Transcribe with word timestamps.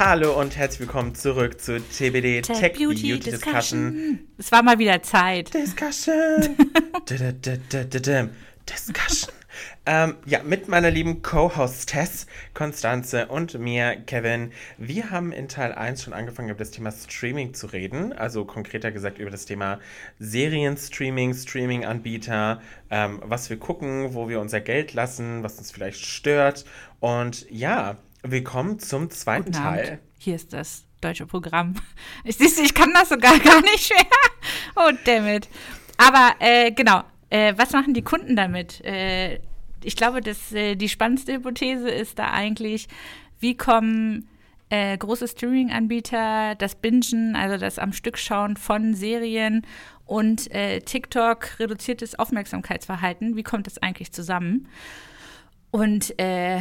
Hallo 0.00 0.40
und 0.40 0.56
herzlich 0.56 0.80
willkommen 0.80 1.14
zurück 1.14 1.60
zu 1.60 1.78
TBD 1.78 2.40
Tech, 2.40 2.58
Tech 2.58 2.72
Beauty, 2.72 3.12
Beauty 3.12 3.18
Discussion. 3.32 3.92
Discussion. 3.92 4.28
Es 4.38 4.50
war 4.50 4.62
mal 4.62 4.78
wieder 4.78 5.02
Zeit. 5.02 5.52
Discussion. 5.52 6.56
Discussion. 8.66 9.34
Ähm, 9.84 10.14
ja, 10.24 10.42
mit 10.42 10.68
meiner 10.68 10.90
lieben 10.90 11.20
Co-Hostess 11.20 12.26
Konstanze 12.54 13.26
und 13.26 13.58
mir, 13.58 13.94
Kevin. 14.06 14.52
Wir 14.78 15.10
haben 15.10 15.32
in 15.32 15.48
Teil 15.48 15.72
1 15.72 16.02
schon 16.02 16.14
angefangen, 16.14 16.48
über 16.48 16.60
das 16.60 16.70
Thema 16.70 16.92
Streaming 16.92 17.52
zu 17.52 17.66
reden. 17.66 18.14
Also 18.14 18.46
konkreter 18.46 18.92
gesagt 18.92 19.18
über 19.18 19.30
das 19.30 19.44
Thema 19.44 19.80
Serienstreaming, 20.18 21.34
Streaming-Anbieter, 21.34 22.62
ähm, 22.88 23.20
was 23.22 23.50
wir 23.50 23.58
gucken, 23.58 24.14
wo 24.14 24.30
wir 24.30 24.40
unser 24.40 24.62
Geld 24.62 24.94
lassen, 24.94 25.42
was 25.42 25.58
uns 25.58 25.70
vielleicht 25.70 26.06
stört. 26.06 26.64
Und 27.00 27.46
ja, 27.50 27.98
willkommen 28.22 28.78
zum 28.78 29.10
zweiten 29.10 29.52
Teil. 29.52 30.00
Hier 30.18 30.36
ist 30.36 30.52
das 30.52 30.84
deutsche 31.00 31.26
Programm. 31.26 31.74
Ich, 32.24 32.38
ich 32.40 32.74
kann 32.74 32.92
das 32.92 33.08
sogar 33.08 33.38
gar 33.44 33.60
nicht 33.62 33.90
mehr. 33.90 34.06
Oh, 34.76 34.90
dammit. 35.04 35.48
Aber 35.96 36.34
äh, 36.38 36.70
genau, 36.72 37.02
äh, 37.30 37.54
was 37.56 37.72
machen 37.72 37.94
die 37.94 38.02
Kunden 38.02 38.36
damit? 38.36 38.84
Äh, 38.84 39.40
ich 39.82 39.96
glaube, 39.96 40.20
dass 40.20 40.52
äh, 40.52 40.76
die 40.76 40.88
spannendste 40.88 41.32
Hypothese 41.32 41.88
ist 41.88 42.18
da 42.18 42.30
eigentlich, 42.30 42.88
wie 43.38 43.56
kommen 43.56 44.28
äh, 44.68 44.96
große 44.96 45.28
Streaming-Anbieter, 45.28 46.54
das 46.56 46.74
Bingen, 46.74 47.34
also 47.36 47.56
das 47.56 47.78
am 47.78 47.92
Stück 47.92 48.18
schauen 48.18 48.56
von 48.56 48.94
Serien 48.94 49.66
und 50.04 50.50
äh, 50.52 50.80
TikTok 50.80 51.58
reduziertes 51.58 52.18
Aufmerksamkeitsverhalten, 52.18 53.36
wie 53.36 53.42
kommt 53.42 53.66
das 53.66 53.78
eigentlich 53.78 54.12
zusammen? 54.12 54.68
Und 55.70 56.18
äh, 56.18 56.60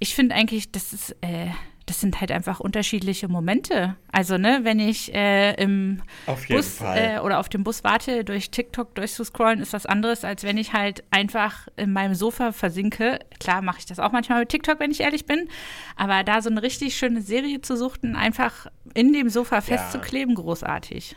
ich 0.00 0.14
finde 0.14 0.34
eigentlich, 0.34 0.72
das 0.72 0.92
ist 0.92 1.16
äh, 1.20 1.50
das 1.90 2.00
sind 2.00 2.20
halt 2.20 2.30
einfach 2.30 2.60
unterschiedliche 2.60 3.26
Momente. 3.26 3.96
Also, 4.12 4.38
ne, 4.38 4.60
wenn 4.62 4.78
ich 4.78 5.12
äh, 5.12 5.54
im 5.54 6.00
Bus 6.48 6.80
äh, 6.80 7.18
oder 7.18 7.40
auf 7.40 7.48
dem 7.48 7.64
Bus 7.64 7.82
warte, 7.82 8.24
durch 8.24 8.52
TikTok 8.52 8.94
durchzuscrollen, 8.94 9.60
ist 9.60 9.72
was 9.72 9.86
anderes, 9.86 10.24
als 10.24 10.44
wenn 10.44 10.56
ich 10.56 10.72
halt 10.72 11.02
einfach 11.10 11.66
in 11.76 11.92
meinem 11.92 12.14
Sofa 12.14 12.52
versinke. 12.52 13.18
Klar 13.40 13.60
mache 13.60 13.80
ich 13.80 13.86
das 13.86 13.98
auch 13.98 14.12
manchmal 14.12 14.38
mit 14.38 14.50
TikTok, 14.50 14.78
wenn 14.78 14.92
ich 14.92 15.00
ehrlich 15.00 15.26
bin. 15.26 15.48
Aber 15.96 16.22
da 16.22 16.42
so 16.42 16.48
eine 16.48 16.62
richtig 16.62 16.96
schöne 16.96 17.22
Serie 17.22 17.60
zu 17.60 17.76
suchten, 17.76 18.14
einfach 18.14 18.68
in 18.94 19.12
dem 19.12 19.28
Sofa 19.28 19.60
festzukleben, 19.60 20.36
ja. 20.36 20.42
großartig. 20.42 21.16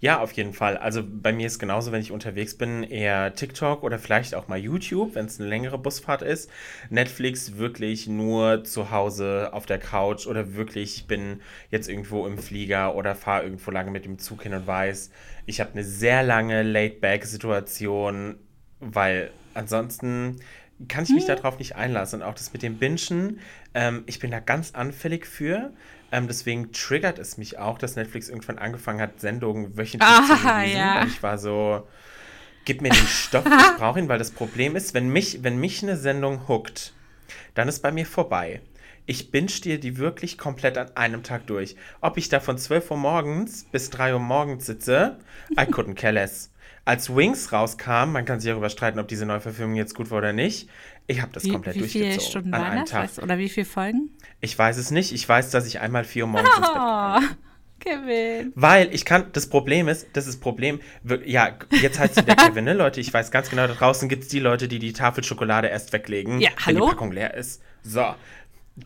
Ja, 0.00 0.20
auf 0.20 0.32
jeden 0.32 0.52
Fall. 0.52 0.76
Also 0.76 1.02
bei 1.04 1.32
mir 1.32 1.46
ist 1.46 1.58
genauso, 1.58 1.90
wenn 1.90 2.00
ich 2.00 2.12
unterwegs 2.12 2.56
bin, 2.56 2.84
eher 2.84 3.34
TikTok 3.34 3.82
oder 3.82 3.98
vielleicht 3.98 4.34
auch 4.36 4.46
mal 4.46 4.58
YouTube, 4.58 5.16
wenn 5.16 5.26
es 5.26 5.40
eine 5.40 5.48
längere 5.48 5.76
Busfahrt 5.76 6.22
ist. 6.22 6.50
Netflix 6.88 7.56
wirklich 7.56 8.06
nur 8.06 8.62
zu 8.62 8.92
Hause 8.92 9.50
auf 9.52 9.66
der 9.66 9.78
Couch 9.78 10.26
oder 10.26 10.54
wirklich, 10.54 10.98
ich 10.98 11.06
bin 11.08 11.40
jetzt 11.70 11.88
irgendwo 11.88 12.26
im 12.26 12.38
Flieger 12.38 12.94
oder 12.94 13.16
fahre 13.16 13.42
irgendwo 13.42 13.72
lange 13.72 13.90
mit 13.90 14.04
dem 14.04 14.20
Zug 14.20 14.44
hin 14.44 14.54
und 14.54 14.68
weiß, 14.68 15.10
ich 15.46 15.60
habe 15.60 15.72
eine 15.72 15.82
sehr 15.82 16.22
lange 16.22 16.62
Laid-Back-Situation, 16.62 18.36
weil 18.78 19.30
ansonsten 19.54 20.36
kann 20.86 21.02
ich 21.02 21.10
mich 21.10 21.26
hm. 21.26 21.36
darauf 21.36 21.58
nicht 21.58 21.74
einlassen. 21.74 22.22
Und 22.22 22.28
auch 22.28 22.34
das 22.34 22.52
mit 22.52 22.62
dem 22.62 22.78
Bingen, 22.78 23.40
ähm, 23.74 24.04
ich 24.06 24.20
bin 24.20 24.30
da 24.30 24.38
ganz 24.38 24.74
anfällig 24.74 25.26
für. 25.26 25.72
Ähm, 26.10 26.26
deswegen 26.26 26.72
triggert 26.72 27.18
es 27.18 27.36
mich 27.36 27.58
auch, 27.58 27.78
dass 27.78 27.96
Netflix 27.96 28.28
irgendwann 28.28 28.58
angefangen 28.58 29.00
hat, 29.00 29.20
Sendungen 29.20 29.76
wöchentlich 29.76 30.08
ah, 30.08 30.24
zu 30.26 30.46
releasen. 30.46 30.78
Ja. 30.78 31.04
Ich 31.04 31.22
war 31.22 31.38
so, 31.38 31.86
gib 32.64 32.80
mir 32.80 32.90
den 32.90 33.06
Stoff, 33.06 33.44
ich 33.44 33.76
brauche 33.78 33.98
ihn, 33.98 34.08
weil 34.08 34.18
das 34.18 34.30
Problem 34.30 34.76
ist, 34.76 34.94
wenn 34.94 35.08
mich, 35.10 35.42
wenn 35.42 35.58
mich 35.58 35.82
eine 35.82 35.96
Sendung 35.96 36.48
hookt, 36.48 36.94
dann 37.54 37.68
ist 37.68 37.80
bei 37.80 37.92
mir 37.92 38.06
vorbei. 38.06 38.62
Ich 39.04 39.30
binge 39.30 39.46
dir 39.46 39.80
die 39.80 39.96
wirklich 39.96 40.36
komplett 40.36 40.76
an 40.76 40.94
einem 40.94 41.22
Tag 41.22 41.46
durch. 41.46 41.76
Ob 42.02 42.18
ich 42.18 42.28
da 42.28 42.40
von 42.40 42.58
12 42.58 42.90
Uhr 42.90 42.96
morgens 42.98 43.64
bis 43.64 43.88
3 43.88 44.14
Uhr 44.14 44.20
morgens 44.20 44.66
sitze, 44.66 45.18
I 45.52 45.62
couldn't 45.62 45.94
care 45.94 46.12
less. 46.12 46.50
Als 46.88 47.14
Wings 47.14 47.52
rauskam, 47.52 48.12
man 48.12 48.24
kann 48.24 48.40
sich 48.40 48.50
darüber 48.50 48.70
streiten, 48.70 48.98
ob 48.98 49.08
diese 49.08 49.26
Neuverfilmung 49.26 49.76
jetzt 49.76 49.94
gut 49.94 50.10
war 50.10 50.18
oder 50.18 50.32
nicht, 50.32 50.70
ich 51.06 51.20
habe 51.20 51.32
das 51.32 51.44
wie, 51.44 51.50
komplett 51.50 51.74
wie 51.74 51.80
durchgezogen. 51.80 52.08
Wie 52.08 52.14
viele 52.14 52.26
Stunden 52.26 52.54
an 52.54 52.62
waren 52.62 52.78
das? 52.80 52.92
Weißt, 52.92 53.22
oder 53.22 53.36
wie 53.36 53.50
viele 53.50 53.66
Folgen? 53.66 54.10
Ich 54.40 54.58
weiß 54.58 54.78
es 54.78 54.90
nicht. 54.90 55.12
Ich 55.12 55.28
weiß, 55.28 55.50
dass 55.50 55.66
ich 55.66 55.80
einmal 55.80 56.04
vier 56.04 56.24
Uhr 56.24 56.30
morgens 56.30 56.50
oh, 56.54 57.18
ins 57.18 57.28
Bett. 57.28 57.38
Kevin. 57.80 58.52
Weil 58.54 58.92
ich 58.94 59.04
kann, 59.04 59.26
das 59.32 59.48
Problem 59.48 59.88
ist, 59.88 60.08
das 60.14 60.26
ist 60.26 60.40
Problem, 60.40 60.80
ja, 61.24 61.58
jetzt 61.80 61.98
heißt 61.98 62.16
es 62.16 62.22
wieder 62.24 62.36
Kevin, 62.36 62.64
ne, 62.64 62.72
Leute, 62.72 63.00
ich 63.00 63.12
weiß 63.12 63.30
ganz 63.30 63.50
genau, 63.50 63.66
da 63.66 63.74
draußen 63.74 64.08
gibt 64.08 64.24
es 64.24 64.28
die 64.28 64.40
Leute, 64.40 64.66
die 64.66 64.78
die 64.78 64.92
Tafel 64.92 65.22
Schokolade 65.24 65.68
erst 65.68 65.92
weglegen, 65.92 66.40
ja, 66.40 66.50
wenn 66.64 66.76
die 66.76 66.80
Packung 66.80 67.12
leer 67.12 67.34
ist. 67.34 67.62
So. 67.82 68.14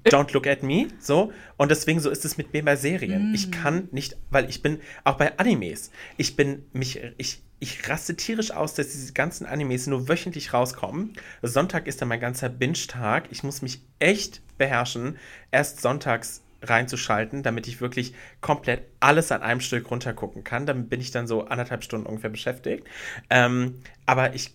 Don't 0.05 0.33
look 0.33 0.47
at 0.47 0.63
me, 0.63 0.89
so. 0.99 1.33
Und 1.57 1.71
deswegen 1.71 2.01
so 2.01 2.11
ist 2.11 2.25
es 2.25 2.37
mit 2.37 2.53
mir 2.53 2.65
bei 2.65 2.77
Serien. 2.77 3.33
Mm. 3.33 3.35
Ich 3.35 3.51
kann 3.51 3.89
nicht, 3.93 4.17
weil 4.31 4.49
ich 4.49 4.63
bin, 4.63 4.81
auch 5.05 5.17
bei 5.17 5.39
Animes, 5.39 5.91
ich 6.17 6.37
bin 6.37 6.65
mich, 6.73 7.01
ich, 7.19 7.43
ich 7.61 7.89
raste 7.89 8.17
tierisch 8.17 8.51
aus, 8.51 8.75
dass 8.75 8.89
diese 8.89 9.13
ganzen 9.13 9.47
Animes 9.47 9.87
nur 9.87 10.09
wöchentlich 10.09 10.53
rauskommen. 10.53 11.13
Sonntag 11.43 11.87
ist 11.87 12.01
dann 12.01 12.09
mein 12.09 12.21
ganzer 12.21 12.49
Binge-Tag. 12.49 13.29
Ich 13.31 13.43
muss 13.43 13.63
mich 13.63 13.81
echt 13.99 14.41
beherrschen, 14.59 15.17
erst 15.51 15.81
sonntags 15.81 16.43
reinzuschalten, 16.63 17.43
damit 17.43 17.67
ich 17.67 17.81
wirklich 17.81 18.15
komplett 18.41 18.83
alles 19.01 19.33
an 19.33 19.43
einem 19.43 19.61
Stück 19.61 19.91
runtergucken 19.91 20.45
kann. 20.45 20.67
Damit 20.67 20.89
bin 20.89 21.01
ich 21.01 21.11
dann 21.11 21.27
so 21.27 21.45
anderthalb 21.45 21.85
Stunden 21.85 22.07
ungefähr 22.07 22.31
beschäftigt. 22.31 22.87
Ähm, 23.31 23.81
aber 24.07 24.35
ich 24.35 24.55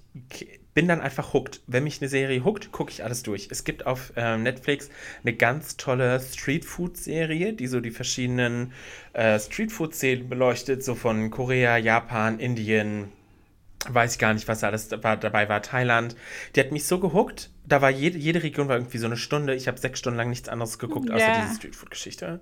bin 0.77 0.88
dann 0.88 1.01
einfach 1.01 1.33
hooked. 1.33 1.61
Wenn 1.65 1.85
mich 1.85 2.03
eine 2.03 2.07
Serie 2.07 2.45
hookt, 2.45 2.71
gucke 2.71 2.91
ich 2.91 3.03
alles 3.03 3.23
durch. 3.23 3.47
Es 3.49 3.63
gibt 3.63 3.88
auf 3.88 4.13
äh, 4.15 4.38
Netflix 4.38 4.91
eine 5.23 5.33
ganz 5.33 5.75
tolle 5.75 6.19
Streetfood-Serie, 6.19 7.53
die 7.53 7.65
so 7.65 7.79
die 7.79 7.89
verschiedenen 7.89 8.73
äh, 9.13 9.39
Streetfood-Szenen 9.39 10.29
beleuchtet, 10.29 10.83
so 10.83 10.93
von 10.93 11.31
Korea, 11.31 11.77
Japan, 11.77 12.38
Indien, 12.38 13.11
weiß 13.89 14.13
ich 14.13 14.19
gar 14.19 14.35
nicht, 14.35 14.47
was 14.47 14.63
alles 14.63 14.88
dabei 14.88 15.49
war, 15.49 15.63
Thailand. 15.63 16.15
Die 16.55 16.59
hat 16.59 16.71
mich 16.71 16.85
so 16.85 16.99
gehuckt. 16.99 17.49
Da 17.65 17.81
war 17.81 17.89
jede, 17.89 18.19
jede 18.19 18.44
Region 18.44 18.67
war 18.67 18.75
irgendwie 18.75 18.99
so 18.99 19.07
eine 19.07 19.17
Stunde. 19.17 19.55
Ich 19.55 19.67
habe 19.67 19.79
sechs 19.79 19.97
Stunden 19.97 20.17
lang 20.17 20.29
nichts 20.29 20.47
anderes 20.47 20.77
geguckt, 20.77 21.09
außer 21.09 21.25
yeah. 21.25 21.41
diese 21.41 21.55
Streetfood-Geschichte. 21.55 22.39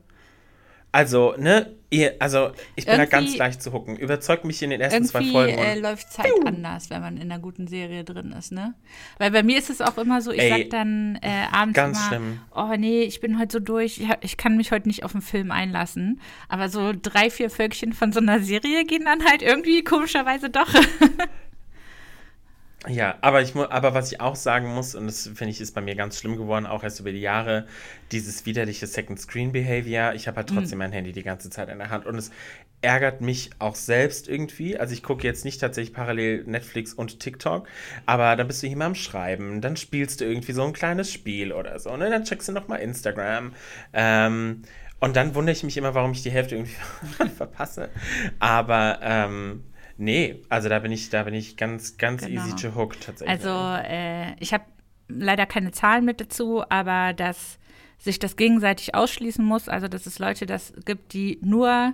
Also, 0.95 1.35
ne, 1.38 1.75
ihr, 1.89 2.16
also 2.19 2.51
ich 2.78 2.85
bin 2.85 2.94
irgendwie, 2.94 3.11
da 3.11 3.17
ganz 3.17 3.35
leicht 3.35 3.61
zu 3.61 3.73
hucken. 3.73 3.97
Überzeugt 3.97 4.45
mich 4.45 4.63
in 4.63 4.69
den 4.69 4.79
ersten 4.79 5.03
zwei 5.03 5.25
Folgen. 5.25 5.57
Irgendwie 5.57 5.78
äh, 5.78 5.79
läuft 5.81 6.09
Zeit 6.09 6.28
Piu. 6.28 6.45
anders, 6.45 6.89
wenn 6.89 7.01
man 7.01 7.17
in 7.17 7.29
einer 7.29 7.41
guten 7.41 7.67
Serie 7.67 8.06
drin 8.06 8.31
ist, 8.31 8.53
ne? 8.53 8.75
Weil 9.17 9.31
bei 9.31 9.44
mir 9.44 9.57
ist 9.57 9.69
es 9.69 9.81
auch 9.81 9.97
immer 9.97 10.22
so, 10.22 10.31
ich 10.31 10.39
Ey, 10.39 10.50
sag 10.50 10.69
dann 10.69 11.19
äh, 11.22 11.47
abends 11.51 11.75
ganz 11.75 11.97
immer, 11.97 12.07
schlimm. 12.07 12.39
oh 12.55 12.73
nee, 12.78 13.01
ich 13.01 13.19
bin 13.19 13.38
heute 13.38 13.51
so 13.51 13.59
durch, 13.59 14.00
ich, 14.00 14.07
ich, 14.22 14.38
kann 14.38 14.55
mich 14.55 14.72
heute 14.72 14.88
nicht 14.88 15.03
auf 15.03 15.13
einen 15.13 15.22
Film 15.22 15.51
einlassen. 15.51 16.22
Aber 16.47 16.69
so 16.69 16.94
drei, 17.00 17.29
vier 17.29 17.50
Völkchen 17.50 17.91
von 17.91 18.13
so 18.13 18.22
einer 18.22 18.39
Serie 18.39 18.85
gehen 18.85 19.03
dann 19.03 19.25
halt 19.25 19.41
irgendwie 19.41 19.84
komischerweise 19.84 20.50
doch. 20.50 20.73
Ja, 22.88 23.16
aber 23.22 23.41
ich 23.41 23.56
aber 23.56 23.94
was 23.94 24.12
ich 24.12 24.22
auch 24.22 24.35
sagen 24.35 24.73
muss, 24.73 24.94
und 24.94 25.07
das 25.07 25.28
finde 25.34 25.50
ich 25.50 25.62
ist 25.62 25.73
bei 25.73 25.81
mir 25.81 25.96
ganz 25.96 26.19
schlimm 26.19 26.35
geworden, 26.35 26.66
auch 26.68 26.84
erst 26.84 27.00
über 27.00 27.12
die 27.12 27.22
Jahre, 27.22 27.66
dieses 28.12 28.46
widerliche 28.46 28.85
Second 28.85 29.19
Screen 29.19 29.51
Behavior. 29.51 30.13
Ich 30.13 30.28
habe 30.28 30.38
halt 30.38 30.50
trotzdem 30.50 30.78
mhm. 30.78 30.85
mein 30.85 30.91
Handy 30.91 31.12
die 31.12 31.23
ganze 31.23 31.50
Zeit 31.50 31.69
in 31.69 31.79
der 31.79 31.90
Hand 31.90 32.06
und 32.06 32.16
es 32.16 32.31
ärgert 32.81 33.22
mich 33.22 33.50
auch 33.57 33.75
selbst 33.75 34.28
irgendwie. 34.28 34.78
Also 34.78 34.94
ich 34.94 35.01
gucke 35.01 35.23
jetzt 35.23 35.46
nicht 35.46 35.59
tatsächlich 35.59 35.96
parallel 35.96 36.44
Netflix 36.46 36.94
und 36.94 37.19
TikTok, 37.19 37.68
aber 38.06 38.35
dann 38.35 38.47
bist 38.47 38.62
du 38.62 38.68
hier 38.68 38.78
mal 38.78 38.85
am 38.85 38.96
Schreiben, 38.96 39.62
dann 39.62 39.78
spielst 39.78 40.22
du 40.22 40.25
irgendwie 40.25 40.53
so 40.53 40.63
ein 40.63 40.73
kleines 40.73 41.12
Spiel 41.12 41.53
oder 41.53 41.79
so, 41.79 41.96
ne? 41.97 42.09
Dann 42.09 42.23
checkst 42.23 42.47
du 42.50 42.52
nochmal 42.52 42.81
Instagram. 42.81 43.53
Ähm, 43.94 44.62
und 45.00 45.16
dann 45.16 45.35
wundere 45.35 45.56
ich 45.56 45.63
mich 45.63 45.78
immer, 45.78 45.94
warum 45.94 46.12
ich 46.12 46.23
die 46.23 46.31
Hälfte 46.31 46.56
irgendwie 46.56 46.75
verpasse. 47.35 47.90
Aber 48.40 49.00
ähm, 49.02 49.63
Nee, 49.97 50.41
also 50.50 50.69
da 50.69 50.79
bin 50.79 50.91
ich, 50.91 51.09
da 51.09 51.23
bin 51.23 51.33
ich 51.33 51.57
ganz, 51.57 51.97
ganz 51.97 52.25
genau. 52.25 52.41
easy 52.41 52.56
to 52.56 52.75
hook 52.75 53.00
tatsächlich. 53.00 53.29
Also 53.29 53.50
äh, 53.88 54.35
ich 54.39 54.53
habe 54.53 54.66
leider 55.08 55.46
keine 55.46 55.72
Zahlen 55.72 56.05
mit 56.05 56.20
dazu, 56.20 56.64
aber 56.70 57.14
dass 57.14 57.58
sich 57.97 58.20
das 58.20 58.35
gegenseitig 58.35 58.93
ausschließen 58.93 59.43
muss, 59.43 59.70
also 59.70 59.87
dass 59.87 60.05
es 60.05 60.20
Leute 60.20 60.46
das 60.46 60.73
gibt, 60.85 61.14
die 61.14 61.40
nur 61.41 61.93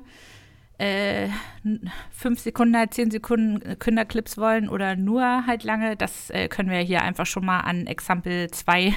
äh, 0.81 1.29
fünf 2.11 2.39
Sekunden, 2.39 2.75
zehn 2.89 3.11
Sekunden 3.11 3.77
Kinderclips 3.77 4.37
wollen 4.37 4.67
oder 4.67 4.95
nur 4.95 5.45
halt 5.45 5.63
lange, 5.63 5.95
das 5.95 6.31
äh, 6.31 6.47
können 6.47 6.71
wir 6.71 6.79
hier 6.79 7.03
einfach 7.03 7.27
schon 7.27 7.45
mal 7.45 7.59
an 7.59 7.85
Example 7.85 8.49
2 8.49 8.93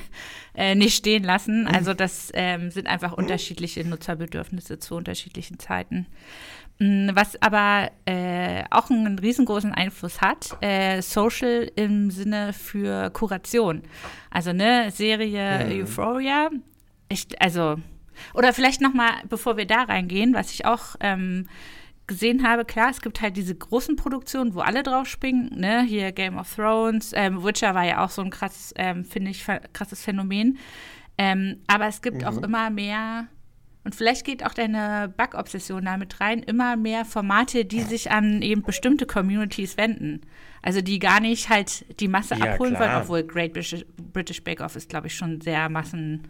äh, 0.55 0.75
nicht 0.75 0.97
stehen 0.97 1.25
lassen. 1.25 1.67
Also 1.67 1.93
das 1.93 2.31
ähm, 2.33 2.71
sind 2.71 2.87
einfach 2.87 3.13
unterschiedliche 3.13 3.85
Nutzerbedürfnisse 3.87 4.79
zu 4.79 4.95
unterschiedlichen 4.95 5.59
Zeiten. 5.59 6.07
Mm, 6.79 7.11
was 7.13 7.41
aber 7.43 7.91
äh, 8.07 8.65
auch 8.71 8.89
einen 8.91 9.19
riesengroßen 9.19 9.73
Einfluss 9.73 10.23
hat, 10.23 10.57
äh, 10.63 11.03
Social 11.03 11.71
im 11.77 12.11
Sinne 12.11 12.55
für 12.55 13.11
Kuration. 13.11 13.83
Also 14.31 14.55
ne, 14.55 14.91
Serie 14.91 15.67
mhm. 15.67 15.83
Euphoria. 15.83 16.49
Ich, 17.11 17.27
also, 17.41 17.77
oder 18.35 18.53
vielleicht 18.53 18.81
noch 18.81 18.95
mal, 18.95 19.13
bevor 19.29 19.57
wir 19.57 19.67
da 19.67 19.83
reingehen, 19.83 20.35
was 20.35 20.53
ich 20.53 20.67
auch 20.67 20.97
ähm, 21.01 21.47
gesehen 22.07 22.47
habe, 22.47 22.65
klar, 22.65 22.91
es 22.91 23.01
gibt 23.01 23.21
halt 23.21 23.37
diese 23.37 23.55
großen 23.55 23.97
Produktionen, 23.97 24.55
wo 24.55 24.61
alle 24.61 24.83
drauf 24.83 25.07
springen, 25.07 25.51
ne, 25.59 25.83
hier 25.83 26.13
Game 26.13 26.37
of 26.37 26.55
Thrones, 26.55 27.13
ähm, 27.15 27.43
Witcher 27.43 27.75
war 27.75 27.85
ja 27.85 28.05
auch 28.05 28.11
so 28.11 28.23
ein 28.23 28.31
krass, 28.31 28.73
ähm, 28.77 29.05
finde 29.05 29.31
ich, 29.31 29.45
krasses 29.73 30.03
Phänomen. 30.03 30.59
Ähm, 31.17 31.63
aber 31.67 31.87
es 31.87 32.03
gibt 32.03 32.23
mhm. 32.23 32.25
auch 32.27 32.37
immer 32.39 32.71
mehr, 32.71 33.29
und 33.85 33.95
vielleicht 33.95 34.25
geht 34.25 34.45
auch 34.45 34.55
deine 34.55 35.13
Bug-Obsession 35.15 35.85
damit 35.85 36.21
rein, 36.21 36.43
immer 36.43 36.77
mehr 36.77 37.05
Formate, 37.05 37.67
die 37.67 37.83
sich 37.83 38.11
an 38.11 38.41
eben 38.41 38.63
bestimmte 38.63 39.07
Communities 39.07 39.77
wenden. 39.77 40.23
Also 40.63 40.81
die 40.81 40.99
gar 40.99 41.21
nicht 41.21 41.51
halt 41.51 42.01
die 42.01 42.09
Masse 42.09 42.35
ja, 42.37 42.55
abholen 42.55 42.75
klar. 42.75 42.89
wollen, 42.89 43.03
obwohl 43.03 43.23
Great 43.23 43.53
British, 43.53 43.85
British 44.13 44.43
Bake 44.43 44.63
Off 44.63 44.77
ist, 44.77 44.89
glaube 44.89 45.09
ich, 45.09 45.15
schon 45.15 45.43
sehr 45.43 45.69
Massen. 45.69 46.27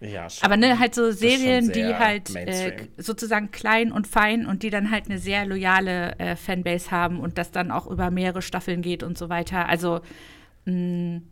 Ja, 0.00 0.30
schon. 0.30 0.44
Aber 0.44 0.56
ne, 0.56 0.78
halt 0.78 0.94
so 0.94 1.10
Serien, 1.10 1.72
die 1.72 1.94
halt 1.94 2.34
äh, 2.34 2.88
sozusagen 2.96 3.50
klein 3.50 3.92
und 3.92 4.06
fein 4.06 4.46
und 4.46 4.62
die 4.62 4.70
dann 4.70 4.90
halt 4.90 5.06
eine 5.06 5.18
sehr 5.18 5.44
loyale 5.44 6.18
äh, 6.18 6.36
Fanbase 6.36 6.90
haben 6.90 7.20
und 7.20 7.36
das 7.36 7.50
dann 7.50 7.70
auch 7.70 7.86
über 7.86 8.10
mehrere 8.10 8.40
Staffeln 8.40 8.80
geht 8.80 9.02
und 9.02 9.18
so 9.18 9.28
weiter. 9.28 9.68
Also 9.68 10.00
mh, 10.64 10.72
mm, 10.72 11.22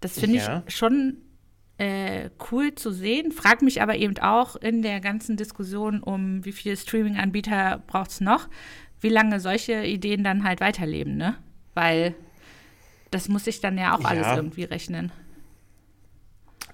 das 0.00 0.18
finde 0.18 0.38
ja. 0.38 0.62
ich 0.66 0.74
schon 0.74 1.18
äh, 1.78 2.30
cool 2.50 2.74
zu 2.74 2.90
sehen. 2.90 3.32
Frag 3.32 3.62
mich 3.62 3.80
aber 3.80 3.96
eben 3.96 4.18
auch 4.18 4.56
in 4.56 4.82
der 4.82 5.00
ganzen 5.00 5.36
Diskussion 5.36 6.02
um, 6.02 6.44
wie 6.44 6.52
viele 6.52 6.76
Streaming-Anbieter 6.76 7.82
braucht 7.86 8.10
es 8.10 8.20
noch, 8.20 8.48
wie 9.00 9.08
lange 9.08 9.40
solche 9.40 9.84
Ideen 9.84 10.24
dann 10.24 10.44
halt 10.44 10.60
weiterleben, 10.60 11.16
ne? 11.16 11.36
Weil 11.74 12.14
das 13.10 13.28
muss 13.28 13.46
ich 13.46 13.60
dann 13.60 13.78
ja 13.78 13.94
auch 13.94 14.00
ja. 14.00 14.08
alles 14.08 14.26
irgendwie 14.36 14.64
rechnen. 14.64 15.12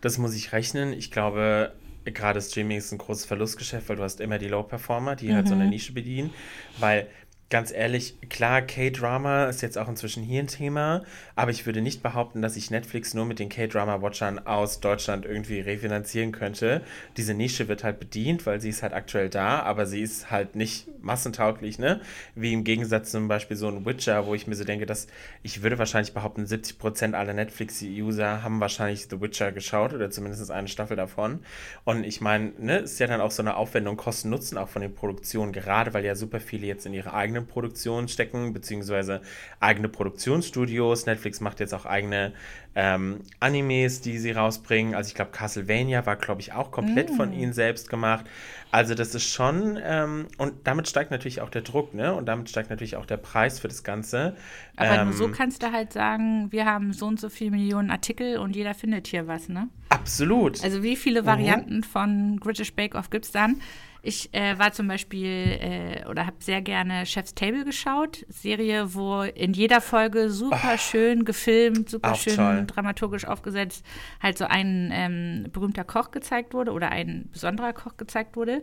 Das 0.00 0.18
muss 0.18 0.34
ich 0.34 0.52
rechnen. 0.52 0.92
Ich 0.92 1.10
glaube, 1.10 1.72
gerade 2.04 2.40
Streaming 2.40 2.78
ist 2.78 2.92
ein 2.92 2.98
großes 2.98 3.26
Verlustgeschäft, 3.26 3.88
weil 3.88 3.96
du 3.96 4.02
hast 4.02 4.20
immer 4.20 4.38
die 4.38 4.48
Low-Performer, 4.48 5.16
die 5.16 5.28
mhm. 5.28 5.34
halt 5.34 5.48
so 5.48 5.54
eine 5.54 5.64
mhm. 5.64 5.70
Nische 5.70 5.92
bedienen. 5.92 6.30
Weil 6.78 7.06
ganz 7.50 7.72
ehrlich, 7.72 8.14
klar, 8.28 8.62
K-Drama 8.62 9.46
ist 9.46 9.60
jetzt 9.60 9.76
auch 9.76 9.88
inzwischen 9.88 10.22
hier 10.22 10.40
ein 10.40 10.46
Thema, 10.46 11.02
aber 11.34 11.50
ich 11.50 11.66
würde 11.66 11.82
nicht 11.82 12.00
behaupten, 12.00 12.42
dass 12.42 12.56
ich 12.56 12.70
Netflix 12.70 13.12
nur 13.12 13.26
mit 13.26 13.40
den 13.40 13.48
K-Drama-Watchern 13.48 14.46
aus 14.46 14.78
Deutschland 14.78 15.26
irgendwie 15.26 15.58
refinanzieren 15.58 16.30
könnte. 16.30 16.80
Diese 17.16 17.34
Nische 17.34 17.66
wird 17.66 17.82
halt 17.82 17.98
bedient, 17.98 18.46
weil 18.46 18.60
sie 18.60 18.68
ist 18.68 18.84
halt 18.84 18.92
aktuell 18.92 19.28
da, 19.28 19.62
aber 19.62 19.86
sie 19.86 20.00
ist 20.00 20.30
halt 20.30 20.54
nicht 20.54 20.86
massentauglich, 21.02 21.80
ne? 21.80 22.00
Wie 22.36 22.52
im 22.52 22.62
Gegensatz 22.62 23.10
zum 23.10 23.26
Beispiel 23.26 23.56
so 23.56 23.66
ein 23.66 23.84
Witcher, 23.84 24.26
wo 24.26 24.34
ich 24.34 24.46
mir 24.46 24.54
so 24.54 24.64
denke, 24.64 24.86
dass 24.86 25.08
ich 25.42 25.62
würde 25.62 25.78
wahrscheinlich 25.78 26.14
behaupten, 26.14 26.44
70% 26.44 27.14
aller 27.14 27.32
Netflix-User 27.32 28.44
haben 28.44 28.60
wahrscheinlich 28.60 29.08
The 29.10 29.20
Witcher 29.20 29.50
geschaut 29.50 29.92
oder 29.92 30.10
zumindest 30.10 30.50
eine 30.52 30.68
Staffel 30.68 30.96
davon. 30.96 31.40
Und 31.82 32.04
ich 32.04 32.20
meine, 32.20 32.52
ne, 32.58 32.78
ist 32.78 33.00
ja 33.00 33.08
dann 33.08 33.20
auch 33.20 33.32
so 33.32 33.42
eine 33.42 33.56
Aufwendung, 33.56 33.96
Kosten-Nutzen 33.96 34.56
auch 34.56 34.68
von 34.68 34.82
den 34.82 34.94
Produktionen, 34.94 35.52
gerade 35.52 35.92
weil 35.94 36.04
ja 36.04 36.14
super 36.14 36.38
viele 36.38 36.68
jetzt 36.68 36.86
in 36.86 36.94
ihre 36.94 37.12
eigenen 37.40 37.46
eigene 37.46 37.46
Produktion 37.46 38.08
stecken, 38.08 38.52
beziehungsweise 38.52 39.20
eigene 39.60 39.88
Produktionsstudios. 39.88 41.06
Netflix 41.06 41.40
macht 41.40 41.60
jetzt 41.60 41.74
auch 41.74 41.86
eigene 41.86 42.32
ähm, 42.74 43.20
Animes, 43.40 44.00
die 44.00 44.18
sie 44.18 44.32
rausbringen. 44.32 44.94
Also 44.94 45.08
ich 45.08 45.14
glaube, 45.14 45.32
Castlevania 45.32 46.06
war, 46.06 46.16
glaube 46.16 46.40
ich, 46.40 46.52
auch 46.52 46.70
komplett 46.70 47.10
mm. 47.10 47.16
von 47.16 47.32
ihnen 47.32 47.52
selbst 47.52 47.88
gemacht. 47.88 48.26
Also 48.70 48.94
das 48.94 49.14
ist 49.14 49.28
schon, 49.28 49.78
ähm, 49.82 50.28
und 50.38 50.52
damit 50.64 50.88
steigt 50.88 51.10
natürlich 51.10 51.40
auch 51.40 51.50
der 51.50 51.62
Druck, 51.62 51.94
ne? 51.94 52.14
Und 52.14 52.26
damit 52.26 52.48
steigt 52.48 52.70
natürlich 52.70 52.96
auch 52.96 53.06
der 53.06 53.16
Preis 53.16 53.58
für 53.58 53.66
das 53.66 53.82
Ganze. 53.82 54.36
Aber 54.76 54.90
ähm, 54.90 55.08
nur 55.08 55.16
so 55.16 55.28
kannst 55.28 55.62
du 55.62 55.72
halt 55.72 55.92
sagen, 55.92 56.52
wir 56.52 56.66
haben 56.66 56.92
so 56.92 57.06
und 57.06 57.18
so 57.18 57.28
viele 57.28 57.50
Millionen 57.50 57.90
Artikel 57.90 58.38
und 58.38 58.54
jeder 58.54 58.74
findet 58.74 59.08
hier 59.08 59.26
was, 59.26 59.48
ne? 59.48 59.68
Absolut. 59.88 60.62
Also 60.62 60.82
wie 60.82 60.96
viele. 60.96 61.20
Varianten 61.20 61.78
mhm. 61.78 61.82
von 61.82 62.36
British 62.40 62.72
Bake 62.72 62.94
Off 62.96 63.10
gibt 63.10 63.26
es 63.26 63.32
dann? 63.32 63.60
Ich 64.02 64.32
äh, 64.32 64.58
war 64.58 64.72
zum 64.72 64.88
Beispiel 64.88 65.26
äh, 65.26 66.08
oder 66.08 66.26
habe 66.26 66.36
sehr 66.40 66.62
gerne 66.62 67.04
Chef's 67.06 67.34
Table 67.34 67.64
geschaut. 67.64 68.24
Serie, 68.28 68.94
wo 68.94 69.22
in 69.22 69.52
jeder 69.52 69.80
Folge 69.80 70.30
super 70.30 70.78
schön 70.78 71.24
gefilmt, 71.24 71.90
super 71.90 72.14
schön 72.14 72.36
toll. 72.36 72.64
dramaturgisch 72.66 73.26
aufgesetzt, 73.26 73.84
halt 74.22 74.38
so 74.38 74.46
ein 74.46 74.90
ähm, 74.92 75.46
berühmter 75.52 75.84
Koch 75.84 76.10
gezeigt 76.10 76.54
wurde 76.54 76.72
oder 76.72 76.90
ein 76.90 77.28
besonderer 77.32 77.72
Koch 77.72 77.96
gezeigt 77.96 78.36
wurde. 78.36 78.62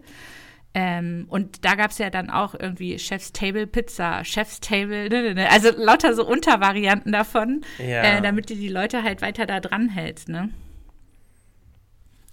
Ähm, 0.73 1.25
und 1.29 1.65
da 1.65 1.75
gab 1.75 1.91
es 1.91 1.97
ja 1.97 2.09
dann 2.09 2.29
auch 2.29 2.53
irgendwie 2.53 2.99
Chef's 2.99 3.31
Table 3.31 3.65
Pizza, 3.65 4.23
Chef's 4.23 4.59
Table, 4.59 5.09
ne, 5.09 5.23
ne, 5.23 5.33
ne. 5.33 5.49
also 5.49 5.71
lauter 5.75 6.13
so 6.13 6.27
Untervarianten 6.27 7.11
davon, 7.11 7.61
ja. 7.79 8.03
äh, 8.03 8.21
damit 8.21 8.49
du 8.49 8.55
die 8.55 8.67
Leute 8.67 9.01
halt 9.01 9.21
weiter 9.21 9.45
da 9.45 9.59
dran 9.59 9.89
hältst, 9.89 10.29
ne? 10.29 10.49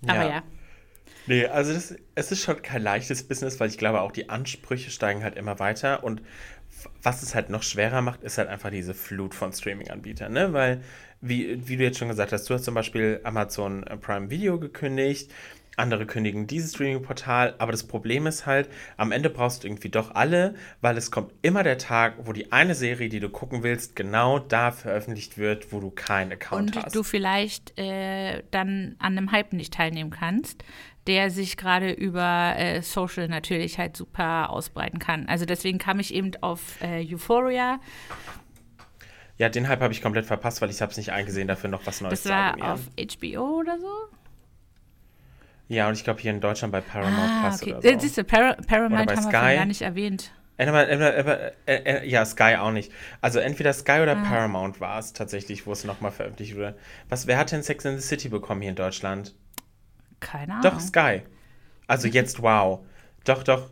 Aber 0.06 0.24
ja. 0.24 0.28
ja. 0.28 0.42
Nee, 1.26 1.46
also 1.46 1.72
das, 1.72 1.94
es 2.14 2.32
ist 2.32 2.42
schon 2.42 2.60
kein 2.60 2.82
leichtes 2.82 3.26
Business, 3.26 3.58
weil 3.58 3.70
ich 3.70 3.78
glaube 3.78 4.00
auch 4.02 4.12
die 4.12 4.28
Ansprüche 4.28 4.90
steigen 4.90 5.22
halt 5.24 5.36
immer 5.36 5.58
weiter 5.58 6.04
und 6.04 6.22
was 7.02 7.22
es 7.22 7.34
halt 7.34 7.50
noch 7.50 7.62
schwerer 7.62 8.02
macht, 8.02 8.22
ist 8.22 8.36
halt 8.38 8.48
einfach 8.48 8.70
diese 8.70 8.94
Flut 8.94 9.34
von 9.34 9.52
Streaming-Anbietern, 9.52 10.32
ne? 10.32 10.52
Weil, 10.52 10.82
wie, 11.20 11.66
wie 11.66 11.76
du 11.76 11.84
jetzt 11.84 11.98
schon 11.98 12.08
gesagt 12.08 12.32
hast, 12.32 12.48
du 12.50 12.54
hast 12.54 12.64
zum 12.64 12.74
Beispiel 12.74 13.20
Amazon 13.24 13.84
Prime 14.02 14.28
Video 14.30 14.58
gekündigt, 14.58 15.32
andere 15.76 16.06
kündigen 16.06 16.46
dieses 16.46 16.72
Streaming-Portal, 16.72 17.54
aber 17.58 17.72
das 17.72 17.86
Problem 17.86 18.26
ist 18.26 18.46
halt, 18.46 18.68
am 18.96 19.12
Ende 19.12 19.30
brauchst 19.30 19.64
du 19.64 19.68
irgendwie 19.68 19.88
doch 19.88 20.14
alle, 20.14 20.54
weil 20.80 20.96
es 20.96 21.10
kommt 21.10 21.32
immer 21.42 21.62
der 21.62 21.78
Tag, 21.78 22.14
wo 22.24 22.32
die 22.32 22.52
eine 22.52 22.74
Serie, 22.74 23.08
die 23.08 23.20
du 23.20 23.28
gucken 23.28 23.62
willst, 23.62 23.96
genau 23.96 24.38
da 24.38 24.70
veröffentlicht 24.70 25.38
wird, 25.38 25.72
wo 25.72 25.80
du 25.80 25.90
keinen 25.90 26.32
Account 26.32 26.76
Und 26.76 26.76
hast. 26.76 26.86
Und 26.86 26.94
du 26.94 27.02
vielleicht 27.02 27.78
äh, 27.78 28.42
dann 28.50 28.96
an 28.98 29.18
einem 29.18 29.32
Hype 29.32 29.52
nicht 29.52 29.74
teilnehmen 29.74 30.10
kannst, 30.10 30.64
der 31.06 31.30
sich 31.30 31.56
gerade 31.56 31.90
über 31.92 32.54
äh, 32.56 32.82
Social 32.82 33.28
natürlich 33.28 33.78
halt 33.78 33.96
super 33.96 34.50
ausbreiten 34.50 34.98
kann. 34.98 35.26
Also 35.26 35.44
deswegen 35.44 35.78
kam 35.78 36.00
ich 36.00 36.14
eben 36.14 36.32
auf 36.40 36.80
äh, 36.80 37.04
Euphoria. 37.12 37.80
Ja, 39.36 39.48
den 39.48 39.68
Hype 39.68 39.80
habe 39.80 39.92
ich 39.92 40.00
komplett 40.00 40.26
verpasst, 40.26 40.62
weil 40.62 40.70
ich 40.70 40.80
habe 40.80 40.92
es 40.92 40.96
nicht 40.96 41.10
eingesehen, 41.10 41.48
dafür 41.48 41.68
noch 41.68 41.84
was 41.86 42.00
Neues 42.00 42.22
das 42.22 42.22
zu 42.22 42.34
abonnieren. 42.34 42.78
Das 42.96 43.36
war 43.36 43.42
auf 43.42 43.48
HBO 43.48 43.58
oder 43.58 43.78
so? 43.78 44.13
Ja, 45.68 45.88
und 45.88 45.94
ich 45.94 46.04
glaube 46.04 46.20
hier 46.20 46.30
in 46.30 46.40
Deutschland 46.40 46.72
bei 46.72 46.80
Paramount 46.80 47.30
ah, 47.30 47.48
Plus 47.48 47.62
okay. 47.62 47.74
oder 47.74 47.82
so. 47.82 47.98
Siehst 47.98 48.18
du, 48.18 48.24
Par 48.24 48.56
Paramount 48.66 49.10
haben 49.10 49.22
Sky. 49.22 49.32
wir 49.32 49.56
gar 49.56 49.64
nicht 49.64 49.82
erwähnt. 49.82 50.30
Äh, 50.56 50.66
äh, 50.66 51.52
äh, 51.66 52.08
ja, 52.08 52.24
Sky 52.24 52.56
auch 52.58 52.70
nicht. 52.70 52.92
Also 53.20 53.40
entweder 53.40 53.72
Sky 53.72 54.00
oder 54.02 54.16
ah. 54.16 54.22
Paramount 54.22 54.80
war 54.80 54.98
es 54.98 55.12
tatsächlich, 55.12 55.66
wo 55.66 55.72
es 55.72 55.84
nochmal 55.84 56.12
veröffentlicht 56.12 56.54
wurde. 56.54 56.76
Was, 57.08 57.26
wer 57.26 57.38
hat 57.38 57.50
denn 57.50 57.62
Sex 57.62 57.84
in 57.84 57.98
the 57.98 58.06
City 58.06 58.28
bekommen 58.28 58.60
hier 58.60 58.70
in 58.70 58.76
Deutschland? 58.76 59.34
Keine 60.20 60.54
Ahnung. 60.54 60.62
Doch, 60.62 60.80
Sky. 60.80 61.22
Also 61.86 62.06
jetzt 62.08 62.40
Wow. 62.40 62.80
Doch, 63.24 63.42
doch. 63.42 63.70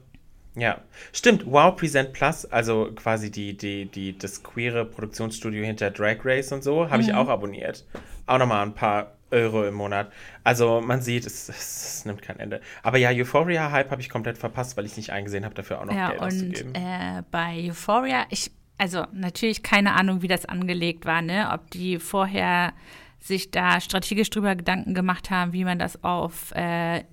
Ja. 0.55 0.81
Stimmt, 1.12 1.47
Wow 1.47 1.77
Present 1.77 2.12
Plus, 2.12 2.44
also 2.47 2.91
quasi 2.94 3.31
die, 3.31 3.56
die, 3.56 3.87
die, 3.87 4.19
das 4.19 4.43
queere 4.43 4.85
Produktionsstudio 4.85 5.65
hinter 5.65 5.91
Drag 5.91 6.19
Race 6.25 6.53
und 6.53 6.62
so, 6.62 6.91
habe 6.91 7.03
mhm. 7.03 7.09
ich 7.09 7.15
auch 7.15 7.29
abonniert. 7.29 7.87
Auch 8.27 8.39
nochmal 8.39 8.67
ein 8.67 8.75
paar 8.75 9.17
Euro 9.32 9.65
im 9.65 9.74
Monat. 9.74 10.12
Also 10.44 10.81
man 10.81 11.03
sieht, 11.03 11.27
es, 11.27 11.48
es, 11.48 12.05
nimmt 12.05 12.22
kein 12.22 12.39
Ende. 12.39 12.60
Aber 12.82 12.98
ja, 12.98 13.10
Euphoria-Hype 13.10 13.91
habe 13.91 14.01
ich 14.01 14.08
komplett 14.08 14.39
verpasst, 14.39 14.77
weil 14.77 14.86
ich 14.86 14.96
nicht 14.96 15.10
eingesehen 15.10 15.44
habe, 15.44 15.55
dafür 15.55 15.81
auch 15.81 15.84
noch 15.84 15.94
ja, 15.94 16.10
Geld 16.10 16.20
und, 16.20 16.27
auszugeben. 16.29 16.74
Äh, 16.74 17.22
bei 17.31 17.69
Euphoria, 17.69 18.27
ich, 18.31 18.51
also 18.79 19.06
natürlich 19.12 19.62
keine 19.62 19.94
Ahnung, 19.94 20.22
wie 20.22 20.29
das 20.29 20.46
angelegt 20.46 21.06
war, 21.06 21.22
ne? 21.22 21.51
Ob 21.53 21.70
die 21.70 21.98
vorher 21.98 22.72
sich 23.19 23.51
da 23.51 23.81
strategisch 23.81 24.31
drüber 24.31 24.56
Gedanken 24.56 24.94
gemacht 24.94 25.31
haben, 25.31 25.53
wie 25.53 25.65
man 25.65 25.79
das 25.79 26.03
auf 26.03 26.53
äh, 26.55 27.05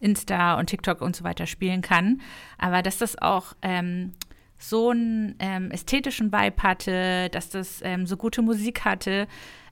Insta 0.00 0.58
und 0.58 0.66
TikTok 0.66 1.02
und 1.02 1.14
so 1.14 1.24
weiter 1.24 1.46
spielen 1.46 1.82
kann. 1.82 2.20
Aber 2.58 2.82
dass 2.82 2.98
das 2.98 3.20
auch 3.20 3.54
ähm, 3.60 4.12
so 4.58 4.90
einen 4.90 5.36
ähm, 5.38 5.70
ästhetischen 5.70 6.32
Vibe 6.32 6.62
hatte, 6.62 7.28
dass 7.30 7.50
das 7.50 7.80
ähm, 7.82 8.06
so 8.06 8.16
gute 8.16 8.42
Musik 8.42 8.84
hatte, 8.84 9.26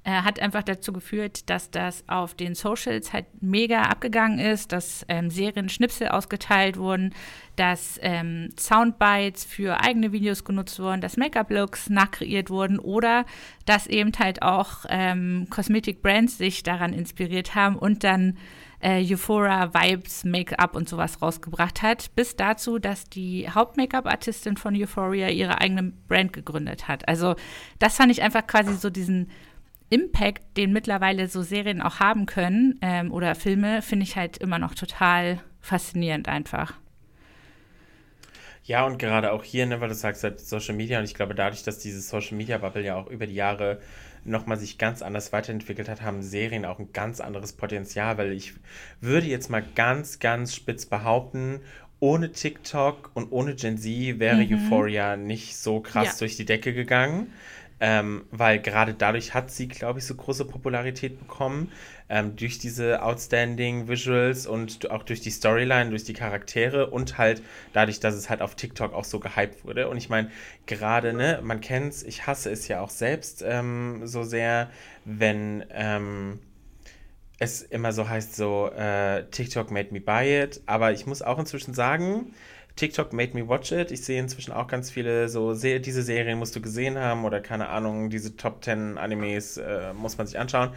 äh, 0.04 0.10
hat 0.10 0.40
einfach 0.40 0.62
dazu 0.62 0.92
geführt, 0.92 1.50
dass 1.50 1.70
das 1.70 2.04
auf 2.08 2.34
den 2.34 2.54
Socials 2.54 3.12
halt 3.12 3.26
mega 3.40 3.82
abgegangen 3.82 4.38
ist, 4.38 4.72
dass 4.72 5.04
ähm, 5.08 5.30
Serien-Schnipsel 5.30 6.08
ausgeteilt 6.08 6.76
wurden, 6.76 7.14
dass 7.56 7.98
ähm, 8.02 8.50
Soundbites 8.58 9.44
für 9.44 9.80
eigene 9.80 10.12
Videos 10.12 10.44
genutzt 10.44 10.78
wurden, 10.78 11.00
dass 11.00 11.16
Make-up-Looks 11.16 11.90
nachkreiert 11.90 12.50
wurden 12.50 12.78
oder 12.78 13.24
dass 13.66 13.86
eben 13.86 14.12
halt 14.18 14.42
auch 14.42 14.84
ähm, 14.88 15.46
Cosmetic-Brands 15.50 16.38
sich 16.38 16.62
daran 16.62 16.92
inspiriert 16.92 17.54
haben 17.54 17.76
und 17.76 18.04
dann 18.04 18.38
äh, 18.80 19.04
Euphoria 19.12 19.74
Vibes, 19.74 20.24
Make-up 20.24 20.76
und 20.76 20.88
sowas 20.88 21.20
rausgebracht 21.20 21.82
hat, 21.82 22.14
bis 22.14 22.36
dazu, 22.36 22.78
dass 22.78 23.04
die 23.10 23.50
Haupt-Make-up-Artistin 23.50 24.56
von 24.56 24.76
Euphoria 24.76 25.28
ihre 25.28 25.60
eigene 25.60 25.92
Brand 26.06 26.32
gegründet 26.32 26.88
hat. 26.88 27.08
Also 27.08 27.34
das 27.78 27.96
fand 27.96 28.12
ich 28.12 28.22
einfach 28.22 28.46
quasi 28.46 28.74
so 28.74 28.90
diesen 28.90 29.30
Impact, 29.90 30.56
den 30.56 30.72
mittlerweile 30.72 31.28
so 31.28 31.42
Serien 31.42 31.80
auch 31.80 32.00
haben 32.00 32.26
können 32.26 32.78
ähm, 32.82 33.12
oder 33.12 33.34
Filme, 33.34 33.82
finde 33.82 34.04
ich 34.04 34.16
halt 34.16 34.38
immer 34.38 34.58
noch 34.58 34.74
total 34.74 35.40
faszinierend 35.60 36.28
einfach. 36.28 36.74
Ja, 38.64 38.84
und 38.84 38.98
gerade 38.98 39.32
auch 39.32 39.44
hier, 39.44 39.64
ne, 39.64 39.80
weil 39.80 39.88
du 39.88 39.94
sagst 39.94 40.22
halt 40.22 40.40
Social 40.40 40.74
Media 40.74 40.98
und 40.98 41.04
ich 41.04 41.14
glaube, 41.14 41.34
dadurch, 41.34 41.62
dass 41.62 41.78
diese 41.78 42.02
Social 42.02 42.36
Media 42.36 42.58
Bubble 42.58 42.84
ja 42.84 42.96
auch 42.96 43.06
über 43.06 43.26
die 43.26 43.34
Jahre 43.34 43.80
nochmal 44.24 44.58
sich 44.58 44.76
ganz 44.76 45.00
anders 45.00 45.32
weiterentwickelt 45.32 45.88
hat, 45.88 46.02
haben 46.02 46.22
Serien 46.22 46.66
auch 46.66 46.78
ein 46.78 46.92
ganz 46.92 47.20
anderes 47.20 47.54
Potenzial, 47.54 48.18
weil 48.18 48.32
ich 48.32 48.52
würde 49.00 49.26
jetzt 49.26 49.48
mal 49.48 49.64
ganz, 49.74 50.18
ganz 50.18 50.54
spitz 50.54 50.84
behaupten, 50.84 51.60
ohne 52.00 52.30
TikTok 52.30 53.10
und 53.14 53.32
ohne 53.32 53.54
Gen 53.54 53.78
Z 53.78 54.18
wäre 54.20 54.44
mhm. 54.44 54.54
Euphoria 54.54 55.16
nicht 55.16 55.56
so 55.56 55.80
krass 55.80 56.06
ja. 56.06 56.14
durch 56.18 56.36
die 56.36 56.44
Decke 56.44 56.72
gegangen. 56.72 57.32
Ähm, 57.80 58.24
weil 58.30 58.60
gerade 58.60 58.94
dadurch 58.94 59.34
hat 59.34 59.50
sie, 59.50 59.68
glaube 59.68 60.00
ich, 60.00 60.06
so 60.06 60.14
große 60.14 60.44
Popularität 60.44 61.18
bekommen, 61.18 61.70
ähm, 62.08 62.36
durch 62.36 62.58
diese 62.58 63.02
outstanding 63.02 63.88
Visuals 63.88 64.46
und 64.46 64.90
auch 64.90 65.02
durch 65.02 65.20
die 65.20 65.30
Storyline, 65.30 65.90
durch 65.90 66.04
die 66.04 66.14
Charaktere 66.14 66.88
und 66.88 67.18
halt 67.18 67.42
dadurch, 67.72 68.00
dass 68.00 68.14
es 68.14 68.30
halt 68.30 68.42
auf 68.42 68.54
TikTok 68.54 68.94
auch 68.94 69.04
so 69.04 69.20
gehypt 69.20 69.64
wurde. 69.64 69.88
Und 69.88 69.96
ich 69.96 70.08
meine, 70.08 70.30
gerade, 70.66 71.12
ne, 71.12 71.40
man 71.42 71.60
kennt 71.60 71.92
es, 71.92 72.02
ich 72.02 72.26
hasse 72.26 72.50
es 72.50 72.68
ja 72.68 72.80
auch 72.80 72.90
selbst 72.90 73.44
ähm, 73.46 74.06
so 74.06 74.22
sehr, 74.22 74.70
wenn 75.04 75.64
ähm, 75.70 76.40
es 77.38 77.62
immer 77.62 77.92
so 77.92 78.08
heißt, 78.08 78.34
so 78.34 78.70
äh, 78.70 79.24
TikTok 79.30 79.70
made 79.70 79.88
me 79.92 80.00
buy 80.00 80.42
it. 80.42 80.60
Aber 80.66 80.92
ich 80.92 81.06
muss 81.06 81.22
auch 81.22 81.38
inzwischen 81.38 81.74
sagen, 81.74 82.32
TikTok 82.78 83.12
made 83.12 83.34
me 83.34 83.46
watch 83.46 83.72
it. 83.72 83.90
Ich 83.90 84.04
sehe 84.04 84.20
inzwischen 84.20 84.52
auch 84.52 84.68
ganz 84.68 84.90
viele 84.90 85.28
so, 85.28 85.52
se 85.52 85.80
diese 85.80 86.02
Serien 86.02 86.38
musst 86.38 86.54
du 86.54 86.60
gesehen 86.60 86.96
haben 86.96 87.24
oder 87.24 87.40
keine 87.40 87.68
Ahnung, 87.68 88.08
diese 88.08 88.36
Top 88.36 88.62
10 88.64 88.98
Animes 88.98 89.56
äh, 89.56 89.92
muss 89.92 90.16
man 90.16 90.26
sich 90.26 90.38
anschauen. 90.38 90.70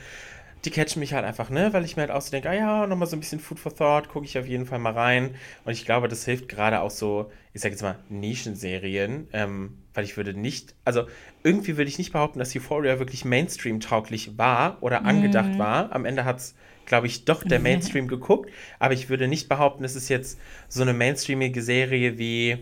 Die 0.66 0.72
catchen 0.72 1.00
mich 1.00 1.14
halt 1.14 1.26
einfach, 1.26 1.50
ne, 1.50 1.74
weil 1.74 1.86
ich 1.86 1.96
mir 1.96 2.02
halt 2.02 2.12
auch 2.12 2.22
so 2.22 2.32
denke, 2.32 2.50
ah 2.50 2.54
ja, 2.54 2.88
nochmal 2.88 3.08
so 3.08 3.16
ein 3.16 3.20
bisschen 3.20 3.40
Food 3.40 3.60
for 3.60 3.74
Thought, 3.74 4.10
gucke 4.10 4.26
ich 4.26 4.38
auf 4.38 4.48
jeden 4.48 4.66
Fall 4.66 4.80
mal 4.80 4.94
rein. 4.94 5.36
Und 5.64 5.74
ich 5.74 5.86
glaube, 5.86 6.08
das 6.08 6.26
hilft 6.26 6.50
gerade 6.50 6.82
auch 6.82 6.92
so, 6.92 7.32
ich 7.54 7.62
sag 7.62 7.72
jetzt 7.72 7.82
mal, 7.82 7.98
Nischenserien, 8.10 9.28
ähm, 9.34 9.78
weil 9.94 10.04
ich 10.04 10.18
würde 10.18 10.34
nicht, 10.34 10.76
also 10.86 11.06
irgendwie 11.44 11.78
würde 11.78 11.90
ich 11.90 11.98
nicht 11.98 12.14
behaupten, 12.14 12.40
dass 12.40 12.56
Euphoria 12.56 13.00
wirklich 13.00 13.26
Mainstream-tauglich 13.26 14.38
war 14.38 14.78
oder 14.82 15.04
angedacht 15.06 15.56
mm. 15.56 15.60
war. 15.60 15.92
Am 15.94 16.06
Ende 16.06 16.26
hat 16.26 16.38
es 16.38 16.56
glaube 16.92 17.08
ich, 17.08 17.24
doch 17.24 17.44
der 17.44 17.60
Mainstream 17.68 18.10
geguckt. 18.10 18.52
Aber 18.78 18.94
ich 18.94 19.10
würde 19.10 19.30
nicht 19.30 19.48
behaupten, 19.48 19.86
es 19.86 19.96
ist 19.96 20.10
jetzt 20.10 20.38
so 20.68 20.82
eine 20.82 20.94
mainstreamige 20.94 21.62
Serie 21.62 22.18
wie, 22.18 22.58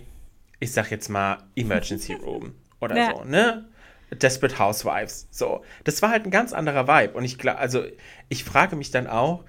ich 0.59 0.71
sag 0.71 0.91
jetzt 0.91 1.09
mal, 1.09 1.39
Emergency 1.55 2.13
Room 2.25 2.53
oder 2.79 2.95
ja. 2.95 3.15
so, 3.15 3.23
ne? 3.23 3.65
Desperate 4.11 4.59
Housewives. 4.59 5.27
So. 5.31 5.63
Das 5.83 6.03
war 6.03 6.11
halt 6.11 6.25
ein 6.25 6.31
ganz 6.31 6.53
anderer 6.53 6.87
Vibe. 6.87 7.13
Und 7.13 7.25
ich 7.25 7.39
glaube, 7.39 7.57
also 7.57 7.83
ich 8.27 8.43
frage 8.43 8.75
mich 8.75 8.91
dann 8.91 9.07
auch, 9.07 9.45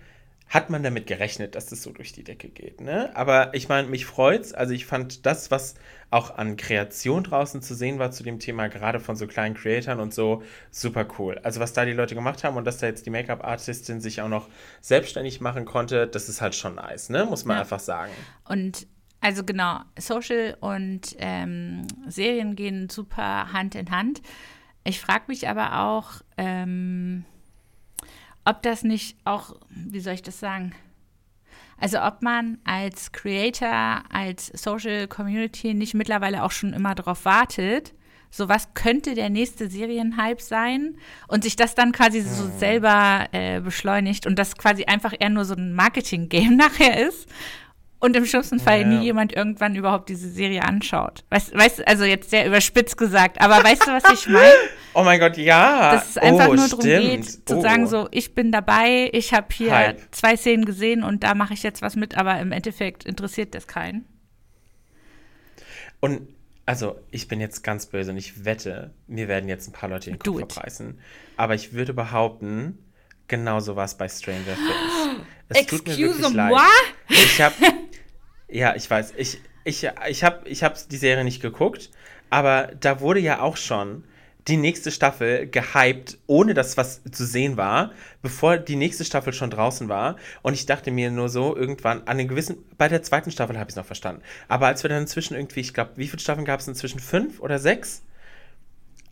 hat 0.50 0.68
man 0.68 0.82
damit 0.82 1.06
gerechnet, 1.06 1.54
dass 1.54 1.66
das 1.66 1.80
so 1.80 1.92
durch 1.92 2.12
die 2.12 2.24
Decke 2.24 2.48
geht. 2.48 2.80
Ne? 2.80 3.14
Aber 3.14 3.54
ich 3.54 3.68
meine, 3.68 3.86
mich 3.86 4.04
freut's. 4.04 4.52
Also 4.52 4.74
ich 4.74 4.84
fand 4.84 5.24
das, 5.24 5.52
was 5.52 5.76
auch 6.10 6.36
an 6.36 6.56
Kreation 6.56 7.22
draußen 7.22 7.62
zu 7.62 7.76
sehen 7.76 8.00
war 8.00 8.10
zu 8.10 8.24
dem 8.24 8.40
Thema, 8.40 8.66
gerade 8.66 8.98
von 8.98 9.14
so 9.14 9.28
kleinen 9.28 9.54
Creatoren 9.54 10.00
und 10.00 10.12
so, 10.12 10.42
super 10.72 11.06
cool. 11.18 11.38
Also 11.44 11.60
was 11.60 11.72
da 11.72 11.84
die 11.84 11.92
Leute 11.92 12.16
gemacht 12.16 12.42
haben 12.42 12.56
und 12.56 12.64
dass 12.64 12.78
da 12.78 12.88
jetzt 12.88 13.06
die 13.06 13.10
Make-up-Artistin 13.10 14.00
sich 14.00 14.22
auch 14.22 14.28
noch 14.28 14.48
selbstständig 14.80 15.40
machen 15.40 15.66
konnte, 15.66 16.08
das 16.08 16.28
ist 16.28 16.40
halt 16.40 16.56
schon 16.56 16.74
nice, 16.74 17.10
ne? 17.10 17.26
Muss 17.26 17.44
man 17.44 17.56
ja. 17.56 17.60
einfach 17.60 17.78
sagen. 17.78 18.12
Und 18.44 18.88
also 19.20 19.44
genau, 19.44 19.82
Social 19.96 20.56
und 20.58 21.14
ähm, 21.18 21.86
Serien 22.08 22.56
gehen 22.56 22.88
super 22.88 23.52
Hand 23.52 23.76
in 23.76 23.92
Hand. 23.92 24.20
Ich 24.82 25.00
frage 25.00 25.24
mich 25.28 25.46
aber 25.46 25.80
auch, 25.80 26.22
ähm, 26.36 27.24
ob 28.44 28.62
das 28.62 28.82
nicht 28.82 29.16
auch, 29.24 29.56
wie 29.70 30.00
soll 30.00 30.14
ich 30.14 30.22
das 30.22 30.40
sagen? 30.40 30.74
Also 31.78 32.02
ob 32.02 32.22
man 32.22 32.58
als 32.64 33.12
Creator, 33.12 34.02
als 34.10 34.48
Social 34.48 35.08
Community 35.08 35.72
nicht 35.72 35.94
mittlerweile 35.94 36.44
auch 36.44 36.50
schon 36.50 36.74
immer 36.74 36.94
darauf 36.94 37.24
wartet, 37.24 37.94
so 38.30 38.48
was 38.48 38.74
könnte 38.74 39.14
der 39.14 39.30
nächste 39.30 39.68
Serienhype 39.68 40.42
sein 40.42 40.96
und 41.26 41.42
sich 41.42 41.56
das 41.56 41.74
dann 41.74 41.92
quasi 41.92 42.20
so 42.20 42.44
hm. 42.44 42.58
selber 42.58 43.26
äh, 43.32 43.60
beschleunigt 43.60 44.26
und 44.26 44.38
das 44.38 44.56
quasi 44.56 44.84
einfach 44.84 45.14
eher 45.18 45.30
nur 45.30 45.44
so 45.44 45.54
ein 45.54 45.74
Marketing-Game 45.74 46.56
nachher 46.56 47.08
ist 47.08 47.28
und 48.00 48.16
im 48.16 48.24
schlimmsten 48.24 48.58
Fall 48.58 48.80
ja. 48.80 48.86
nie 48.86 49.04
jemand 49.04 49.34
irgendwann 49.34 49.76
überhaupt 49.76 50.08
diese 50.08 50.30
Serie 50.30 50.62
anschaut. 50.62 51.24
Weißt 51.28 51.52
du, 51.52 51.86
also 51.86 52.04
jetzt 52.04 52.30
sehr 52.30 52.46
überspitzt 52.46 52.96
gesagt, 52.96 53.40
aber 53.40 53.62
weißt 53.62 53.86
du, 53.86 53.92
was 53.92 54.02
ich 54.12 54.26
meine? 54.32 54.52
Oh 54.94 55.04
mein 55.04 55.20
Gott, 55.20 55.36
ja. 55.36 55.92
Dass 55.92 56.10
es 56.10 56.16
einfach 56.16 56.48
oh, 56.48 56.54
nur 56.54 56.66
darum 56.66 56.84
geht, 56.84 57.46
zu 57.46 57.58
oh. 57.58 57.60
sagen, 57.60 57.86
so, 57.86 58.08
ich 58.10 58.34
bin 58.34 58.50
dabei, 58.50 59.10
ich 59.12 59.32
habe 59.34 59.46
hier 59.52 59.72
Hype. 59.72 60.00
zwei 60.10 60.36
Szenen 60.36 60.64
gesehen 60.64 61.04
und 61.04 61.22
da 61.22 61.34
mache 61.34 61.54
ich 61.54 61.62
jetzt 61.62 61.82
was 61.82 61.94
mit, 61.94 62.16
aber 62.16 62.40
im 62.40 62.52
Endeffekt 62.52 63.04
interessiert 63.04 63.54
das 63.54 63.66
keinen. 63.66 64.06
Und 66.00 66.22
also, 66.64 66.96
ich 67.10 67.28
bin 67.28 67.40
jetzt 67.40 67.62
ganz 67.62 67.86
böse 67.86 68.12
und 68.12 68.16
ich 68.16 68.44
wette, 68.44 68.94
mir 69.06 69.28
werden 69.28 69.48
jetzt 69.48 69.68
ein 69.68 69.72
paar 69.72 69.90
Leute 69.90 70.10
den 70.10 70.18
Kopf 70.18 70.38
verpreisen. 70.38 71.00
Aber 71.36 71.54
ich 71.54 71.72
würde 71.72 71.92
behaupten, 71.92 72.78
genau 73.28 73.60
so 73.60 73.76
war 73.76 73.84
es 73.84 73.94
bei 73.94 74.08
Stranger 74.08 74.54
Things. 74.54 75.26
Es 75.52 75.62
Excuse 75.62 75.82
tut 75.82 75.88
mir 75.88 75.98
wirklich 75.98 76.32
leid. 76.32 76.52
Ich 77.08 77.40
habe 77.40 77.54
Ja, 78.50 78.74
ich 78.74 78.90
weiß. 78.90 79.14
Ich, 79.16 79.40
ich, 79.64 79.88
ich 80.08 80.24
habe 80.24 80.48
ich 80.48 80.62
hab 80.62 80.88
die 80.88 80.96
Serie 80.96 81.24
nicht 81.24 81.40
geguckt, 81.40 81.90
aber 82.30 82.70
da 82.80 83.00
wurde 83.00 83.20
ja 83.20 83.40
auch 83.40 83.56
schon 83.56 84.04
die 84.48 84.56
nächste 84.56 84.90
Staffel 84.90 85.48
gehypt, 85.48 86.18
ohne 86.26 86.54
dass 86.54 86.76
was 86.76 87.02
zu 87.12 87.24
sehen 87.26 87.56
war, 87.56 87.92
bevor 88.22 88.56
die 88.56 88.74
nächste 88.74 89.04
Staffel 89.04 89.32
schon 89.32 89.50
draußen 89.50 89.88
war. 89.88 90.16
Und 90.42 90.54
ich 90.54 90.66
dachte 90.66 90.90
mir 90.90 91.10
nur 91.10 91.28
so, 91.28 91.54
irgendwann, 91.56 92.02
an 92.06 92.18
den 92.18 92.26
gewissen, 92.26 92.56
bei 92.78 92.88
der 92.88 93.02
zweiten 93.02 93.30
Staffel 93.30 93.58
habe 93.58 93.68
ich 93.68 93.74
es 93.74 93.76
noch 93.76 93.84
verstanden. 93.84 94.22
Aber 94.48 94.66
als 94.66 94.82
wir 94.82 94.88
dann 94.88 95.02
inzwischen 95.02 95.34
irgendwie, 95.34 95.60
ich 95.60 95.74
glaube, 95.74 95.92
wie 95.96 96.08
viele 96.08 96.20
Staffeln 96.20 96.46
gab 96.46 96.60
es 96.60 96.68
inzwischen? 96.68 96.98
Fünf 96.98 97.40
oder 97.40 97.58
sechs? 97.58 98.02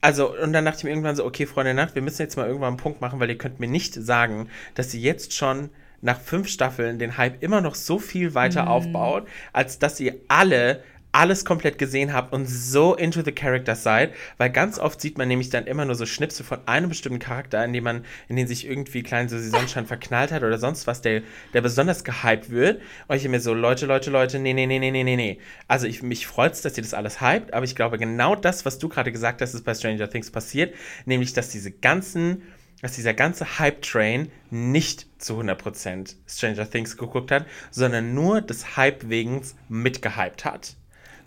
Also, 0.01 0.35
und 0.37 0.53
dann 0.53 0.65
dachte 0.65 0.79
ich 0.79 0.85
mir 0.85 0.91
irgendwann 0.91 1.17
so, 1.17 1.25
okay, 1.25 1.47
Freunde 1.47 1.75
der 1.75 1.85
Nacht, 1.85 1.95
wir 1.95 2.03
müssen 2.03 2.23
jetzt 2.23 2.37
mal 2.37 2.47
irgendwann 2.47 2.69
einen 2.69 2.77
Punkt 2.77 3.01
machen, 3.01 3.21
weil 3.21 3.29
ihr 3.29 3.39
könnt 3.39 3.61
mir 3.61 3.69
nicht 3.69 3.95
sagen, 3.95 4.49
dass 4.75 4.91
sie 4.91 5.01
jetzt 5.01 5.35
schon 5.35 5.71
nach 6.01 6.21
fünf 6.21 6.49
Staffeln 6.49 6.99
den 6.99 7.17
Hype 7.17 7.43
immer 7.43 7.61
noch 7.61 7.75
so 7.75 7.99
viel 7.99 8.35
weiter 8.35 8.65
mm. 8.65 8.69
aufbaut, 8.69 9.29
als 9.53 9.79
dass 9.79 10.01
ihr 10.01 10.15
alle 10.29 10.83
alles 11.13 11.45
komplett 11.45 11.79
gesehen 11.79 12.13
habt 12.13 12.33
und 12.33 12.47
so 12.47 12.95
into 12.95 13.23
the 13.23 13.33
character 13.33 13.75
seid, 13.75 14.13
weil 14.37 14.51
ganz 14.51 14.79
oft 14.79 15.01
sieht 15.01 15.17
man 15.17 15.27
nämlich 15.27 15.49
dann 15.51 15.67
immer 15.67 15.85
nur 15.85 15.95
so 15.95 16.05
Schnipsel 16.05 16.45
von 16.45 16.59
einem 16.67 16.91
bestimmten 16.91 17.19
Charakter, 17.19 17.65
in 17.65 17.73
dem 17.73 17.85
man, 17.85 18.05
in 18.29 18.37
den 18.37 18.47
sich 18.47 18.69
irgendwie 18.69 19.03
klein 19.03 19.29
so 19.29 19.39
Sonnenschein 19.39 19.87
verknallt 19.89 20.33
hat 20.33 20.43
oder 20.43 20.59
sonst 20.59 20.87
was, 20.87 21.01
der, 21.01 21.23
der 21.55 21.63
besonders 21.63 22.05
gehypt 22.05 22.51
wird. 22.51 22.83
Und 23.09 23.17
ich 23.17 23.27
mir 23.27 23.41
so, 23.41 23.55
Leute, 23.55 23.87
Leute, 23.87 24.11
Leute, 24.11 24.39
nee, 24.39 24.53
nee, 24.53 24.67
nee, 24.67 24.79
nee, 24.79 24.91
nee, 24.91 25.03
nee, 25.03 25.17
nee. 25.17 25.39
Also 25.67 25.87
ich, 25.87 26.03
mich 26.03 26.27
freut's, 26.27 26.61
dass 26.61 26.77
ihr 26.77 26.83
das 26.83 26.95
alles 26.95 27.21
hypt, 27.21 27.55
aber 27.55 27.65
ich 27.65 27.75
glaube 27.75 27.99
genau 27.99 28.35
das, 28.35 28.67
was 28.67 28.79
du 28.79 28.89
gerade 28.89 29.11
gesagt 29.11 29.41
hast, 29.41 29.55
ist 29.55 29.65
bei 29.65 29.75
Stranger 29.75 30.11
Things 30.11 30.31
passiert, 30.31 30.75
nämlich, 31.07 31.33
dass 31.33 31.49
diese 31.49 31.71
ganzen 31.71 32.43
dass 32.83 32.93
dieser 32.93 33.15
ganze 33.15 33.59
Hype-Train 33.59 34.31
nicht 34.51 35.07
zu 35.21 35.41
100% 35.41 36.15
Stranger 36.27 36.71
Things 36.71 36.97
geguckt 36.97 37.31
hat, 37.31 37.47
sondern 37.71 38.15
nur 38.15 38.41
des 38.41 38.77
Hype-Wegens 38.77 39.57
mitgehypt 39.69 40.45
hat. 40.45 40.77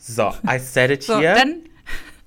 So, 0.02 0.34
I 0.48 0.60
said 0.60 0.92
it 0.92 1.04
so, 1.04 1.20
here. 1.20 1.36
Dann, 1.36 1.62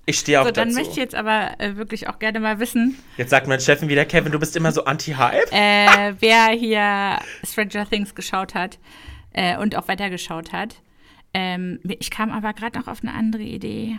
ich 0.06 0.18
stehe 0.18 0.40
auf 0.40 0.46
so, 0.46 0.52
dann 0.52 0.68
dazu. 0.68 0.78
möchte 0.78 0.92
ich 0.92 0.98
jetzt 0.98 1.14
aber 1.14 1.58
äh, 1.58 1.76
wirklich 1.76 2.08
auch 2.08 2.18
gerne 2.18 2.38
mal 2.38 2.58
wissen. 2.60 2.98
Jetzt 3.16 3.30
sagt 3.30 3.46
mein 3.46 3.60
Chefin 3.60 3.88
wieder, 3.88 4.04
Kevin, 4.04 4.32
du 4.32 4.38
bist 4.38 4.54
immer 4.56 4.72
so 4.72 4.84
anti-Hype. 4.84 5.50
Äh, 5.50 6.14
wer 6.20 6.48
hier 6.48 7.18
Stranger 7.46 7.88
Things 7.88 8.14
geschaut 8.14 8.54
hat 8.54 8.78
äh, 9.32 9.56
und 9.56 9.76
auch 9.76 9.88
weitergeschaut 9.88 10.52
hat. 10.52 10.82
Ähm, 11.32 11.80
ich 11.84 12.10
kam 12.10 12.30
aber 12.30 12.52
gerade 12.52 12.78
noch 12.78 12.86
auf 12.86 13.02
eine 13.02 13.14
andere 13.14 13.42
Idee. 13.42 13.98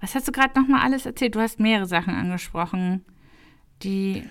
Was 0.00 0.14
hast 0.14 0.28
du 0.28 0.32
gerade 0.32 0.58
noch 0.58 0.68
mal 0.68 0.82
alles 0.82 1.06
erzählt? 1.06 1.34
Du 1.34 1.40
hast 1.40 1.58
mehrere 1.58 1.86
Sachen 1.86 2.14
angesprochen 2.14 3.04
die 3.82 4.24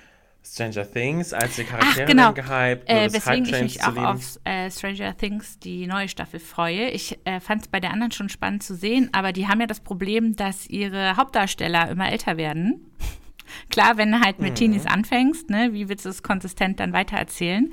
Stranger 0.43 0.89
Things, 0.91 1.33
als 1.33 1.57
die 1.57 1.63
Charaktere 1.63 2.03
Ach, 2.03 2.07
genau. 2.07 2.33
gehypt, 2.33 2.89
äh, 2.89 3.11
weswegen 3.11 3.45
ich 3.45 3.61
mich 3.61 3.83
auch 3.83 3.95
auf 3.97 4.39
äh, 4.45 4.71
Stranger 4.71 5.15
Things, 5.15 5.59
die 5.59 5.85
neue 5.85 6.07
Staffel, 6.07 6.39
freue. 6.39 6.89
Ich 6.89 7.19
äh, 7.25 7.39
fand 7.39 7.63
es 7.63 7.67
bei 7.67 7.79
der 7.79 7.91
anderen 7.91 8.11
schon 8.11 8.29
spannend 8.29 8.63
zu 8.63 8.75
sehen, 8.75 9.09
aber 9.11 9.31
die 9.31 9.47
haben 9.47 9.59
ja 9.61 9.67
das 9.67 9.81
Problem, 9.81 10.35
dass 10.35 10.67
ihre 10.67 11.17
Hauptdarsteller 11.17 11.89
immer 11.89 12.11
älter 12.11 12.37
werden. 12.37 12.85
Klar, 13.69 13.97
wenn 13.97 14.11
du 14.11 14.21
halt 14.21 14.39
mit 14.39 14.51
mhm. 14.51 14.55
Teenies 14.55 14.85
anfängst, 14.85 15.49
ne, 15.49 15.73
wie 15.73 15.89
willst 15.89 16.05
du 16.05 16.09
es 16.09 16.23
konsistent 16.23 16.79
dann 16.79 16.93
weitererzählen? 16.93 17.71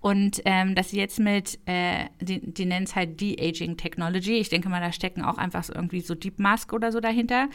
Und 0.00 0.40
ähm, 0.46 0.74
dass 0.74 0.90
sie 0.90 0.96
jetzt 0.96 1.20
mit, 1.20 1.58
äh, 1.66 2.06
die, 2.20 2.52
die 2.52 2.64
nennen 2.64 2.84
es 2.84 2.96
halt 2.96 3.20
De-Aging 3.20 3.76
Technology, 3.76 4.38
ich 4.38 4.48
denke 4.48 4.70
mal, 4.70 4.80
da 4.80 4.92
stecken 4.92 5.22
auch 5.22 5.36
einfach 5.36 5.62
so 5.62 5.74
irgendwie 5.74 6.00
so 6.00 6.14
Deep 6.14 6.38
Mask 6.38 6.72
oder 6.72 6.90
so 6.90 7.00
dahinter, 7.00 7.48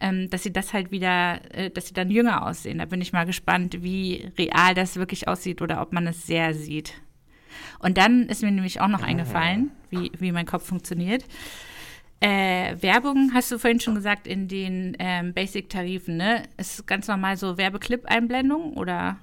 ähm, 0.00 0.28
dass 0.28 0.42
sie 0.42 0.52
das 0.52 0.72
halt 0.72 0.90
wieder, 0.90 1.40
äh, 1.54 1.70
dass 1.70 1.86
sie 1.86 1.94
dann 1.94 2.10
jünger 2.10 2.44
aussehen. 2.44 2.78
Da 2.78 2.86
bin 2.86 3.00
ich 3.00 3.12
mal 3.12 3.24
gespannt, 3.24 3.82
wie 3.82 4.32
real 4.36 4.74
das 4.74 4.96
wirklich 4.96 5.28
aussieht 5.28 5.62
oder 5.62 5.80
ob 5.80 5.92
man 5.92 6.08
es 6.08 6.26
sehr 6.26 6.54
sieht. 6.54 6.94
Und 7.78 7.98
dann 7.98 8.26
ist 8.26 8.42
mir 8.42 8.50
nämlich 8.50 8.80
auch 8.80 8.88
noch 8.88 9.02
eingefallen, 9.02 9.70
wie, 9.90 10.10
wie 10.18 10.32
mein 10.32 10.46
Kopf 10.46 10.66
funktioniert. 10.66 11.24
Äh, 12.18 12.76
Werbung, 12.80 13.30
hast 13.34 13.50
du 13.50 13.58
vorhin 13.58 13.80
schon 13.80 13.96
gesagt, 13.96 14.26
in 14.26 14.48
den 14.48 14.96
ähm, 14.98 15.34
Basic-Tarifen, 15.34 16.16
ne? 16.16 16.44
Ist 16.56 16.86
ganz 16.86 17.08
normal 17.08 17.36
so 17.36 17.58
Werbeclip-Einblendung 17.58 18.74
oder? 18.74 19.18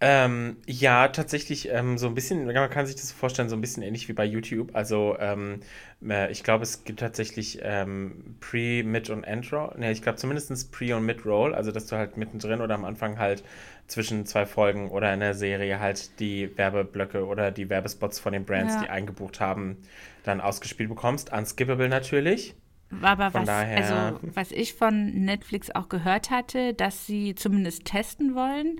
Ähm, 0.00 0.58
ja, 0.66 1.08
tatsächlich 1.08 1.68
ähm, 1.72 1.98
so 1.98 2.06
ein 2.06 2.14
bisschen, 2.14 2.46
man 2.46 2.70
kann 2.70 2.86
sich 2.86 2.94
das 2.94 3.10
vorstellen, 3.10 3.48
so 3.48 3.56
ein 3.56 3.60
bisschen 3.60 3.82
ähnlich 3.82 4.08
wie 4.08 4.12
bei 4.12 4.24
YouTube. 4.24 4.70
Also 4.76 5.16
ähm, 5.18 5.60
äh, 6.08 6.30
ich 6.30 6.44
glaube, 6.44 6.62
es 6.62 6.84
gibt 6.84 7.00
tatsächlich 7.00 7.58
ähm, 7.62 8.36
Pre, 8.38 8.84
Mid 8.84 9.10
und 9.10 9.24
End-Roll. 9.24 9.74
Ne, 9.76 9.90
ich 9.90 10.00
glaube 10.02 10.16
zumindest 10.16 10.70
Pre- 10.70 10.94
und 10.94 11.04
Mid-Roll, 11.04 11.52
also 11.52 11.72
dass 11.72 11.86
du 11.86 11.96
halt 11.96 12.16
mittendrin 12.16 12.60
oder 12.60 12.76
am 12.76 12.84
Anfang 12.84 13.18
halt 13.18 13.42
zwischen 13.88 14.24
zwei 14.24 14.46
Folgen 14.46 14.88
oder 14.90 15.12
in 15.12 15.18
der 15.18 15.34
Serie 15.34 15.80
halt 15.80 16.20
die 16.20 16.56
Werbeblöcke 16.56 17.26
oder 17.26 17.50
die 17.50 17.68
Werbespots 17.68 18.20
von 18.20 18.32
den 18.32 18.44
Brands, 18.44 18.74
ja. 18.74 18.82
die 18.82 18.90
eingebucht 18.90 19.40
haben, 19.40 19.78
dann 20.22 20.40
ausgespielt 20.40 20.90
bekommst. 20.90 21.32
Unskippable 21.32 21.88
natürlich. 21.88 22.54
Aber 23.02 23.30
Von 23.30 23.42
was, 23.42 23.46
daher- 23.48 24.10
also, 24.12 24.20
was 24.34 24.52
ich 24.52 24.74
von 24.74 25.24
Netflix 25.24 25.70
auch 25.74 25.88
gehört 25.88 26.30
hatte, 26.30 26.72
dass 26.72 27.06
sie 27.06 27.34
zumindest 27.34 27.84
testen 27.84 28.34
wollen, 28.34 28.78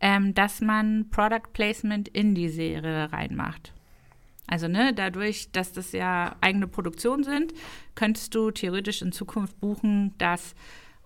ähm, 0.00 0.34
dass 0.34 0.60
man 0.60 1.08
Product 1.10 1.52
Placement 1.52 2.08
in 2.08 2.34
die 2.34 2.48
Serie 2.48 3.12
reinmacht. 3.12 3.72
Also, 4.46 4.66
ne, 4.66 4.94
dadurch, 4.94 5.52
dass 5.52 5.72
das 5.72 5.92
ja 5.92 6.36
eigene 6.40 6.66
Produktionen 6.66 7.22
sind, 7.22 7.52
könntest 7.94 8.34
du 8.34 8.50
theoretisch 8.50 9.02
in 9.02 9.12
Zukunft 9.12 9.60
buchen, 9.60 10.14
dass 10.16 10.54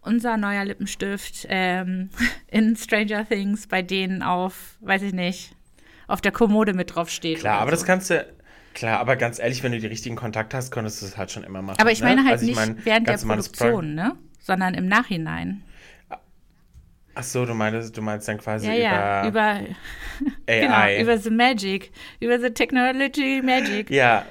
unser 0.00 0.36
neuer 0.36 0.64
Lippenstift 0.64 1.46
ähm, 1.48 2.10
in 2.48 2.76
Stranger 2.76 3.26
Things 3.26 3.66
bei 3.66 3.82
denen 3.82 4.22
auf, 4.22 4.76
weiß 4.80 5.02
ich 5.02 5.12
nicht, 5.12 5.56
auf 6.06 6.20
der 6.20 6.32
Kommode 6.32 6.74
mit 6.74 6.94
drauf 6.94 7.08
steht. 7.08 7.40
Klar, 7.40 7.60
aber 7.60 7.70
so. 7.70 7.76
das 7.76 7.84
kannst 7.84 8.10
du. 8.10 8.26
Klar, 8.74 9.00
aber 9.00 9.16
ganz 9.16 9.38
ehrlich, 9.38 9.62
wenn 9.62 9.72
du 9.72 9.80
die 9.80 9.86
richtigen 9.86 10.16
Kontakte 10.16 10.56
hast, 10.56 10.70
könntest 10.70 11.02
du 11.02 11.06
es 11.06 11.16
halt 11.18 11.30
schon 11.30 11.44
immer 11.44 11.60
machen. 11.62 11.78
Aber 11.80 11.92
ich 11.92 12.00
ne? 12.00 12.06
meine 12.06 12.22
halt 12.22 12.32
Also 12.32 12.44
ich 12.44 12.50
nicht 12.50 12.56
meine, 12.56 12.84
während 12.84 13.06
der 13.06 13.18
Pro- 13.18 13.26
Produktion, 13.26 13.94
ne? 13.94 14.16
Sondern 14.40 14.74
im 14.74 14.86
Nachhinein. 14.88 15.62
Ach 17.14 17.22
so, 17.22 17.44
du 17.44 17.54
meinst, 17.54 17.96
du 17.96 18.02
meinst 18.02 18.26
dann 18.28 18.38
quasi 18.38 18.66
Ja, 18.68 18.74
ja, 18.74 19.28
über, 19.28 19.60
über, 19.60 19.76
AI. 20.46 20.60
genau, 20.96 21.02
über 21.02 21.18
the 21.18 21.30
Magic, 21.30 21.90
über 22.20 22.38
the 22.40 22.50
Technology 22.50 23.42
Magic. 23.42 23.90
ja, 23.90 24.24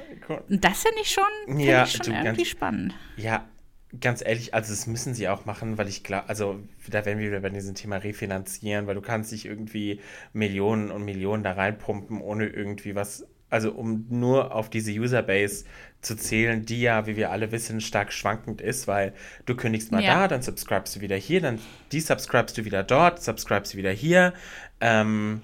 Und 0.50 0.64
das 0.64 0.82
finde 0.84 1.02
ich 1.02 1.10
schon, 1.10 1.24
find 1.46 1.62
Ja, 1.62 1.84
ich 1.84 1.92
schon 1.92 2.06
du, 2.08 2.12
irgendwie 2.12 2.36
ganz- 2.38 2.48
spannend. 2.48 2.94
ja, 3.18 3.46
ganz 4.00 4.24
ehrlich, 4.26 4.54
also 4.54 4.72
das 4.72 4.88
müssen 4.88 5.14
sie 5.14 5.28
auch 5.28 5.46
machen, 5.46 5.78
weil 5.78 5.88
ich 5.90 6.04
glaube, 6.04 6.30
also 6.30 6.60
da 6.88 7.06
werden 7.06 7.20
wir 7.20 7.28
wieder 7.28 7.42
bei 7.42 7.50
diesem 7.50 7.76
Thema 7.76 7.98
refinanzieren, 7.98 8.88
weil 8.88 8.96
du 8.96 9.02
kannst 9.02 9.32
nicht 9.32 9.46
irgendwie 9.46 10.00
Millionen 10.34 10.92
und 10.92 11.04
Millionen 11.04 11.44
da 11.44 11.52
reinpumpen, 11.54 12.22
ohne 12.22 12.48
irgendwie 12.48 12.96
was, 12.96 13.28
also 13.52 13.72
um 13.72 14.06
nur 14.10 14.56
auf 14.56 14.70
diese 14.70 14.92
Userbase 14.92 15.66
zu 16.02 16.16
zählen, 16.16 16.66
die 16.66 16.82
ja, 16.82 17.06
wie 17.06 17.16
wir 17.16 17.32
alle 17.32 17.52
wissen, 17.52 17.80
stark 17.80 18.12
schwankend 18.12 18.60
ist, 18.62 18.88
weil 18.88 19.14
du 19.46 19.56
kündigst 19.56 19.92
mal 19.92 20.02
Ja. 20.02 20.22
da, 20.22 20.28
dann 20.30 20.42
subscribest 20.42 20.96
du 20.96 21.02
wieder 21.02 21.16
hier, 21.16 21.42
dann 21.42 21.60
desubscribest 21.94 22.58
du 22.58 22.66
wieder 22.66 22.82
dort, 22.84 23.22
subscribest 23.22 23.74
du 23.74 23.78
wieder 23.78 23.92
hier. 23.92 24.34
Ähm, 24.80 25.42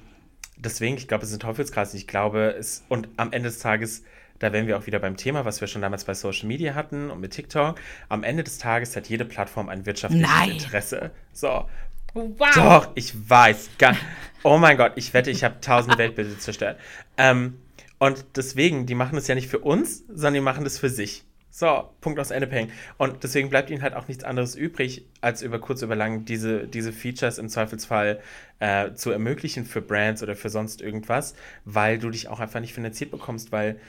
deswegen, 0.55 0.97
ich 0.97 1.07
glaube, 1.07 1.23
es 1.23 1.29
ist 1.29 1.35
ein 1.37 1.41
Teufelskreis. 1.41 1.93
Ich 1.93 2.07
glaube, 2.07 2.55
es, 2.57 2.83
und 2.89 3.09
am 3.17 3.31
Ende 3.33 3.49
des 3.49 3.59
Tages, 3.59 4.03
da 4.39 4.51
wären 4.53 4.67
wir 4.67 4.77
auch 4.77 4.87
wieder 4.87 4.99
beim 4.99 5.17
Thema, 5.17 5.45
was 5.45 5.61
wir 5.61 5.67
schon 5.67 5.81
damals 5.81 6.05
bei 6.05 6.13
Social 6.13 6.47
Media 6.47 6.73
hatten 6.73 7.11
und 7.11 7.19
mit 7.19 7.31
TikTok. 7.31 7.79
Am 8.09 8.23
Ende 8.23 8.43
des 8.43 8.57
Tages 8.57 8.95
hat 8.95 9.07
jede 9.09 9.25
Plattform 9.25 9.69
ein 9.69 9.85
wirtschaftliches 9.85 10.29
Nein. 10.29 10.51
Interesse. 10.51 11.11
So. 11.33 11.67
Wow. 12.13 12.55
Doch, 12.55 12.91
ich 12.95 13.29
weiß. 13.29 13.69
Ga 13.77 13.95
oh 14.43 14.57
mein 14.57 14.77
Gott, 14.77 14.93
ich 14.95 15.13
wette, 15.13 15.29
ich 15.29 15.43
habe 15.43 15.59
tausende 15.61 15.97
Weltbilder 15.99 16.39
zerstört. 16.39 16.79
Ähm, 17.17 17.59
und 17.99 18.25
deswegen, 18.35 18.85
die 18.85 18.95
machen 18.95 19.17
es 19.17 19.27
ja 19.27 19.35
nicht 19.35 19.47
für 19.47 19.59
uns, 19.59 20.03
sondern 20.07 20.35
die 20.35 20.41
machen 20.41 20.63
das 20.63 20.77
für 20.77 20.89
sich. 20.89 21.23
So, 21.49 21.89
Punkt 22.01 22.19
aus 22.19 22.29
Ende 22.29 22.45
Peng. 22.45 22.69
Und 22.97 23.23
deswegen 23.23 23.49
bleibt 23.49 23.71
ihnen 23.71 23.81
halt 23.81 23.95
auch 23.95 24.07
nichts 24.07 24.23
anderes 24.23 24.55
übrig, 24.55 25.07
als 25.21 25.41
über 25.41 25.59
kurz 25.59 25.81
oder 25.81 25.95
lang 25.95 26.23
diese, 26.23 26.67
diese 26.67 26.93
Features 26.93 27.39
im 27.39 27.49
Zweifelsfall 27.49 28.19
äh, 28.59 28.93
zu 28.93 29.09
ermöglichen 29.09 29.65
für 29.65 29.81
Brands 29.81 30.21
oder 30.21 30.35
für 30.35 30.49
sonst 30.49 30.81
irgendwas, 30.81 31.33
weil 31.65 31.97
du 31.97 32.11
dich 32.11 32.27
auch 32.27 32.39
einfach 32.39 32.59
nicht 32.59 32.73
finanziert 32.73 33.09
bekommst, 33.09 33.51
weil 33.51 33.79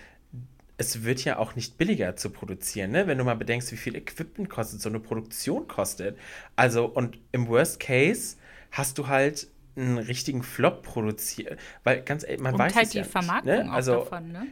es 0.79 1.05
wird 1.05 1.23
ja 1.25 1.39
auch 1.39 1.57
nicht 1.57 1.77
billiger 1.77 2.17
zu 2.17 2.31
produzieren, 2.31 2.93
ne? 2.93 3.07
Wenn 3.07 3.19
du 3.19 3.25
mal 3.25 3.35
bedenkst, 3.35 3.71
wie 3.73 3.77
viel 3.77 3.97
Equipment 3.97 4.49
kostet, 4.49 4.81
so 4.81 4.89
eine 4.89 5.01
Produktion 5.01 5.69
kostet. 5.69 6.17
Also, 6.57 6.87
und 6.87 7.19
im 7.33 7.49
Worst 7.49 7.81
Case 7.81 8.37
hast 8.71 8.97
du 8.97 9.09
halt 9.09 9.49
einen 9.79 9.99
richtigen 9.99 10.43
Flop 10.43 10.83
produziert. 10.83 11.59
Weil 11.85 12.03
ganz 12.03 12.25
ehrlich, 12.25 12.41
man 12.41 12.55
Und 12.55 12.59
weiß 12.59 12.75
halt 12.75 12.87
es 12.87 12.91
die 12.91 12.99
ja 12.99 13.05
nicht, 13.05 13.11
Vermarktung 13.11 13.67
ne? 13.67 13.73
auch 13.73 13.73
Also, 13.75 13.93
davon, 13.93 14.33
ne? 14.33 14.49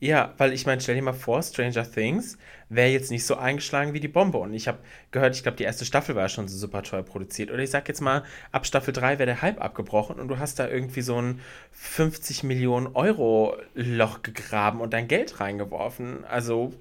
ja, 0.00 0.32
weil 0.38 0.52
ich 0.52 0.64
meine, 0.64 0.80
stell 0.80 0.94
dir 0.94 1.02
mal 1.02 1.12
vor, 1.12 1.42
Stranger 1.42 1.90
Things 1.90 2.38
wäre 2.68 2.88
jetzt 2.90 3.10
nicht 3.10 3.26
so 3.26 3.34
eingeschlagen 3.34 3.94
wie 3.94 4.00
die 4.00 4.06
Bombe. 4.06 4.38
Und 4.38 4.54
ich 4.54 4.68
habe 4.68 4.78
gehört, 5.10 5.34
ich 5.34 5.42
glaube, 5.42 5.56
die 5.56 5.64
erste 5.64 5.84
Staffel 5.84 6.14
war 6.14 6.28
schon 6.28 6.46
so 6.46 6.56
super 6.56 6.84
teuer 6.84 7.02
produziert. 7.02 7.50
Oder 7.50 7.64
ich 7.64 7.70
sag 7.70 7.88
jetzt 7.88 8.00
mal, 8.00 8.22
ab 8.52 8.64
Staffel 8.64 8.92
3 8.94 9.18
wäre 9.18 9.26
der 9.26 9.42
Hype 9.42 9.60
abgebrochen 9.60 10.20
und 10.20 10.28
du 10.28 10.38
hast 10.38 10.60
da 10.60 10.68
irgendwie 10.68 11.00
so 11.02 11.20
ein 11.20 11.40
50 11.72 12.44
Millionen 12.44 12.86
Euro 12.94 13.56
Loch 13.74 14.22
gegraben 14.22 14.80
und 14.80 14.92
dein 14.92 15.08
Geld 15.08 15.40
reingeworfen. 15.40 16.24
Also 16.24 16.72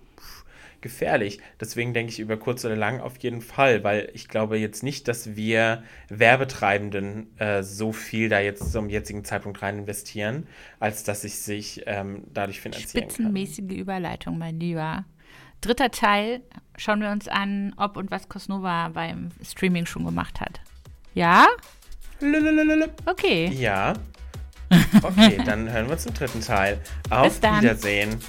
gefährlich. 0.81 1.39
Deswegen 1.59 1.93
denke 1.93 2.11
ich 2.11 2.19
über 2.19 2.37
kurz 2.37 2.63
oder 2.65 2.75
lang 2.75 2.99
auf 2.99 3.17
jeden 3.17 3.41
Fall, 3.41 3.83
weil 3.83 4.09
ich 4.13 4.27
glaube 4.27 4.57
jetzt 4.57 4.83
nicht, 4.83 5.07
dass 5.07 5.35
wir 5.35 5.83
Werbetreibenden 6.09 7.37
äh, 7.39 7.63
so 7.63 7.91
viel 7.91 8.29
da 8.29 8.39
jetzt 8.39 8.71
zum 8.71 8.89
jetzigen 8.89 9.23
Zeitpunkt 9.23 9.61
rein 9.61 9.79
investieren, 9.79 10.47
als 10.79 11.03
dass 11.03 11.23
ich 11.23 11.39
sich 11.39 11.83
ähm, 11.85 12.23
dadurch 12.33 12.61
finanzieren 12.61 13.03
kann. 13.03 13.09
Spitzenmäßige 13.09 13.77
Überleitung, 13.77 14.37
mein 14.37 14.59
Lieber. 14.59 15.05
Dritter 15.61 15.89
Teil, 15.89 16.41
schauen 16.77 17.01
wir 17.01 17.09
uns 17.09 17.27
an, 17.27 17.73
ob 17.77 17.97
und 17.97 18.11
was 18.11 18.29
Cosnova 18.29 18.89
beim 18.89 19.29
Streaming 19.43 19.85
schon 19.85 20.05
gemacht 20.05 20.39
hat. 20.39 20.61
Ja? 21.13 21.47
Lululululup. 22.19 22.93
Okay. 23.05 23.51
Ja. 23.53 23.93
Okay, 25.01 25.39
dann 25.45 25.71
hören 25.71 25.87
wir 25.87 25.97
zum 25.97 26.13
dritten 26.13 26.41
Teil. 26.41 26.81
Auf 27.09 27.27
Bis 27.27 27.39
dann. 27.39 27.61
Wiedersehen. 27.61 28.19